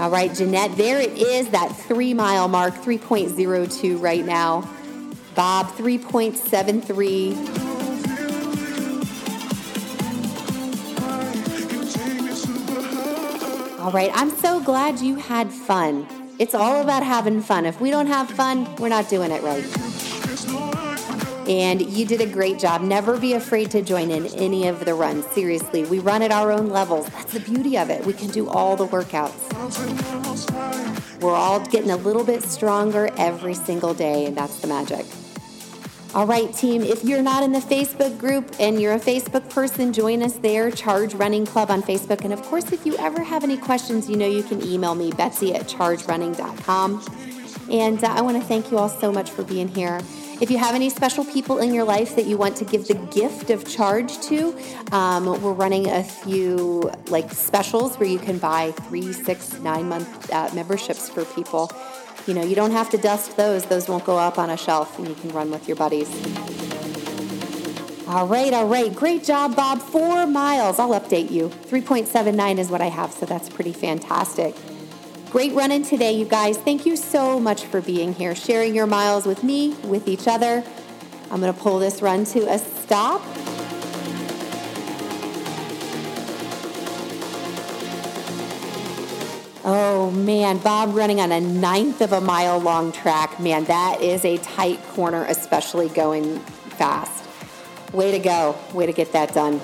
All 0.00 0.10
right, 0.10 0.32
Jeanette, 0.32 0.76
there 0.76 1.00
it 1.00 1.18
is, 1.18 1.48
that 1.50 1.68
three 1.72 2.14
mile 2.14 2.48
mark, 2.48 2.72
3.02 2.76 4.00
right 4.00 4.24
now. 4.24 4.62
Bob, 5.34 5.66
3.73. 5.76 7.57
All 13.88 13.94
right, 13.94 14.10
I'm 14.12 14.28
so 14.36 14.60
glad 14.60 15.00
you 15.00 15.14
had 15.14 15.50
fun. 15.50 16.06
It's 16.38 16.54
all 16.54 16.82
about 16.82 17.02
having 17.02 17.40
fun. 17.40 17.64
If 17.64 17.80
we 17.80 17.90
don't 17.90 18.06
have 18.06 18.28
fun, 18.28 18.68
we're 18.76 18.90
not 18.90 19.08
doing 19.08 19.30
it 19.30 19.42
right. 19.42 19.64
And 21.48 21.80
you 21.80 22.04
did 22.04 22.20
a 22.20 22.26
great 22.26 22.58
job. 22.58 22.82
Never 22.82 23.18
be 23.18 23.32
afraid 23.32 23.70
to 23.70 23.80
join 23.80 24.10
in 24.10 24.26
any 24.34 24.68
of 24.68 24.84
the 24.84 24.92
runs. 24.92 25.24
Seriously, 25.28 25.86
we 25.86 26.00
run 26.00 26.20
at 26.20 26.30
our 26.30 26.52
own 26.52 26.68
levels. 26.68 27.08
That's 27.08 27.32
the 27.32 27.40
beauty 27.40 27.78
of 27.78 27.88
it. 27.88 28.04
We 28.04 28.12
can 28.12 28.28
do 28.28 28.46
all 28.50 28.76
the 28.76 28.86
workouts. 28.86 29.32
We're 31.22 31.34
all 31.34 31.58
getting 31.58 31.90
a 31.90 31.96
little 31.96 32.24
bit 32.24 32.42
stronger 32.42 33.08
every 33.16 33.54
single 33.54 33.94
day, 33.94 34.26
and 34.26 34.36
that's 34.36 34.60
the 34.60 34.66
magic. 34.66 35.06
All 36.14 36.26
right, 36.26 36.52
team, 36.54 36.80
if 36.80 37.04
you're 37.04 37.22
not 37.22 37.42
in 37.42 37.52
the 37.52 37.58
Facebook 37.58 38.16
group 38.16 38.54
and 38.58 38.80
you're 38.80 38.94
a 38.94 38.98
Facebook 38.98 39.48
person, 39.50 39.92
join 39.92 40.22
us 40.22 40.32
there, 40.38 40.70
Charge 40.70 41.12
Running 41.12 41.44
Club 41.44 41.70
on 41.70 41.82
Facebook. 41.82 42.24
And 42.24 42.32
of 42.32 42.40
course, 42.44 42.72
if 42.72 42.86
you 42.86 42.96
ever 42.96 43.22
have 43.22 43.44
any 43.44 43.58
questions, 43.58 44.08
you 44.08 44.16
know 44.16 44.26
you 44.26 44.42
can 44.42 44.62
email 44.62 44.94
me, 44.94 45.10
Betsy 45.12 45.54
at 45.54 45.66
chargerunning.com. 45.66 47.04
And 47.70 48.02
uh, 48.02 48.06
I 48.06 48.22
want 48.22 48.38
to 48.38 48.42
thank 48.42 48.70
you 48.70 48.78
all 48.78 48.88
so 48.88 49.12
much 49.12 49.30
for 49.30 49.44
being 49.44 49.68
here. 49.68 50.00
If 50.40 50.50
you 50.50 50.56
have 50.56 50.74
any 50.74 50.88
special 50.88 51.26
people 51.26 51.58
in 51.58 51.74
your 51.74 51.84
life 51.84 52.16
that 52.16 52.24
you 52.24 52.38
want 52.38 52.56
to 52.56 52.64
give 52.64 52.86
the 52.86 52.94
gift 52.94 53.50
of 53.50 53.68
charge 53.68 54.18
to, 54.22 54.56
um, 54.92 55.26
we're 55.42 55.52
running 55.52 55.90
a 55.90 56.02
few 56.02 56.90
like 57.08 57.30
specials 57.32 57.96
where 57.96 58.08
you 58.08 58.18
can 58.18 58.38
buy 58.38 58.70
three, 58.70 59.12
six, 59.12 59.58
nine 59.58 59.88
month 59.88 60.32
uh, 60.32 60.48
memberships 60.54 61.10
for 61.10 61.26
people. 61.26 61.70
You 62.28 62.34
know, 62.34 62.44
you 62.44 62.54
don't 62.54 62.72
have 62.72 62.90
to 62.90 62.98
dust 62.98 63.38
those; 63.38 63.64
those 63.64 63.88
won't 63.88 64.04
go 64.04 64.18
up 64.18 64.38
on 64.38 64.50
a 64.50 64.56
shelf, 64.58 64.98
and 64.98 65.08
you 65.08 65.14
can 65.14 65.30
run 65.30 65.50
with 65.50 65.66
your 65.66 65.78
buddies. 65.78 66.10
All 68.06 68.26
right, 68.26 68.52
all 68.52 68.66
right. 68.66 68.94
Great 68.94 69.24
job, 69.24 69.56
Bob. 69.56 69.80
Four 69.80 70.26
miles. 70.26 70.78
I'll 70.78 70.90
update 70.90 71.30
you. 71.30 71.48
3.79 71.48 72.58
is 72.58 72.70
what 72.70 72.82
I 72.82 72.90
have, 72.90 73.12
so 73.12 73.24
that's 73.24 73.48
pretty 73.48 73.72
fantastic. 73.72 74.54
Great 75.30 75.54
running 75.54 75.82
today, 75.82 76.12
you 76.12 76.26
guys. 76.26 76.58
Thank 76.58 76.84
you 76.84 76.96
so 76.96 77.40
much 77.40 77.64
for 77.64 77.80
being 77.80 78.12
here, 78.12 78.34
sharing 78.34 78.74
your 78.74 78.86
miles 78.86 79.24
with 79.24 79.42
me, 79.42 79.74
with 79.84 80.06
each 80.06 80.28
other. 80.28 80.62
I'm 81.30 81.40
going 81.40 81.52
to 81.52 81.58
pull 81.58 81.78
this 81.78 82.02
run 82.02 82.26
to 82.26 82.40
a 82.52 82.58
stop. 82.58 83.22
Oh 89.70 90.10
man, 90.10 90.56
Bob 90.56 90.94
running 90.94 91.20
on 91.20 91.30
a 91.30 91.42
ninth 91.42 92.00
of 92.00 92.14
a 92.14 92.22
mile 92.22 92.58
long 92.58 92.90
track. 92.90 93.38
Man, 93.38 93.64
that 93.64 94.00
is 94.00 94.24
a 94.24 94.38
tight 94.38 94.82
corner, 94.94 95.26
especially 95.28 95.90
going 95.90 96.38
fast. 96.78 97.22
Way 97.92 98.12
to 98.12 98.18
go. 98.18 98.56
Way 98.72 98.86
to 98.86 98.94
get 98.94 99.12
that 99.12 99.34
done. 99.34 99.60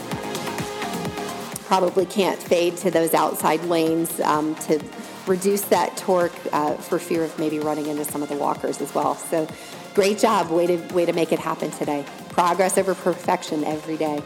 Probably 1.64 2.04
can't 2.04 2.38
fade 2.38 2.76
to 2.78 2.90
those 2.90 3.14
outside 3.14 3.64
lanes 3.64 4.20
um, 4.20 4.54
to 4.56 4.78
reduce 5.26 5.62
that 5.62 5.96
torque 5.96 6.38
uh, 6.52 6.74
for 6.74 6.98
fear 6.98 7.24
of 7.24 7.38
maybe 7.38 7.58
running 7.58 7.86
into 7.86 8.04
some 8.04 8.22
of 8.22 8.28
the 8.28 8.36
walkers 8.36 8.82
as 8.82 8.94
well. 8.94 9.14
So 9.14 9.48
great 9.94 10.18
job. 10.18 10.50
Way 10.50 10.66
to, 10.66 10.94
way 10.94 11.06
to 11.06 11.14
make 11.14 11.32
it 11.32 11.38
happen 11.38 11.70
today. 11.70 12.04
Progress 12.28 12.76
over 12.76 12.94
perfection 12.94 13.64
every 13.64 13.96
day. 13.96 14.22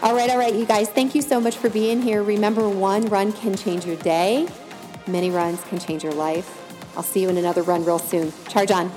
All 0.00 0.14
right, 0.14 0.30
all 0.30 0.38
right, 0.38 0.54
you 0.54 0.64
guys, 0.64 0.88
thank 0.88 1.16
you 1.16 1.22
so 1.22 1.40
much 1.40 1.56
for 1.56 1.68
being 1.68 2.02
here. 2.02 2.22
Remember, 2.22 2.68
one 2.68 3.06
run 3.06 3.32
can 3.32 3.56
change 3.56 3.84
your 3.84 3.96
day, 3.96 4.46
Many 5.08 5.30
runs 5.30 5.64
can 5.64 5.78
change 5.78 6.04
your 6.04 6.12
life. 6.12 6.64
I'll 6.94 7.02
see 7.02 7.20
you 7.20 7.30
in 7.30 7.38
another 7.38 7.62
run 7.62 7.84
real 7.84 7.98
soon. 7.98 8.32
Charge 8.48 8.70
on. 8.70 8.92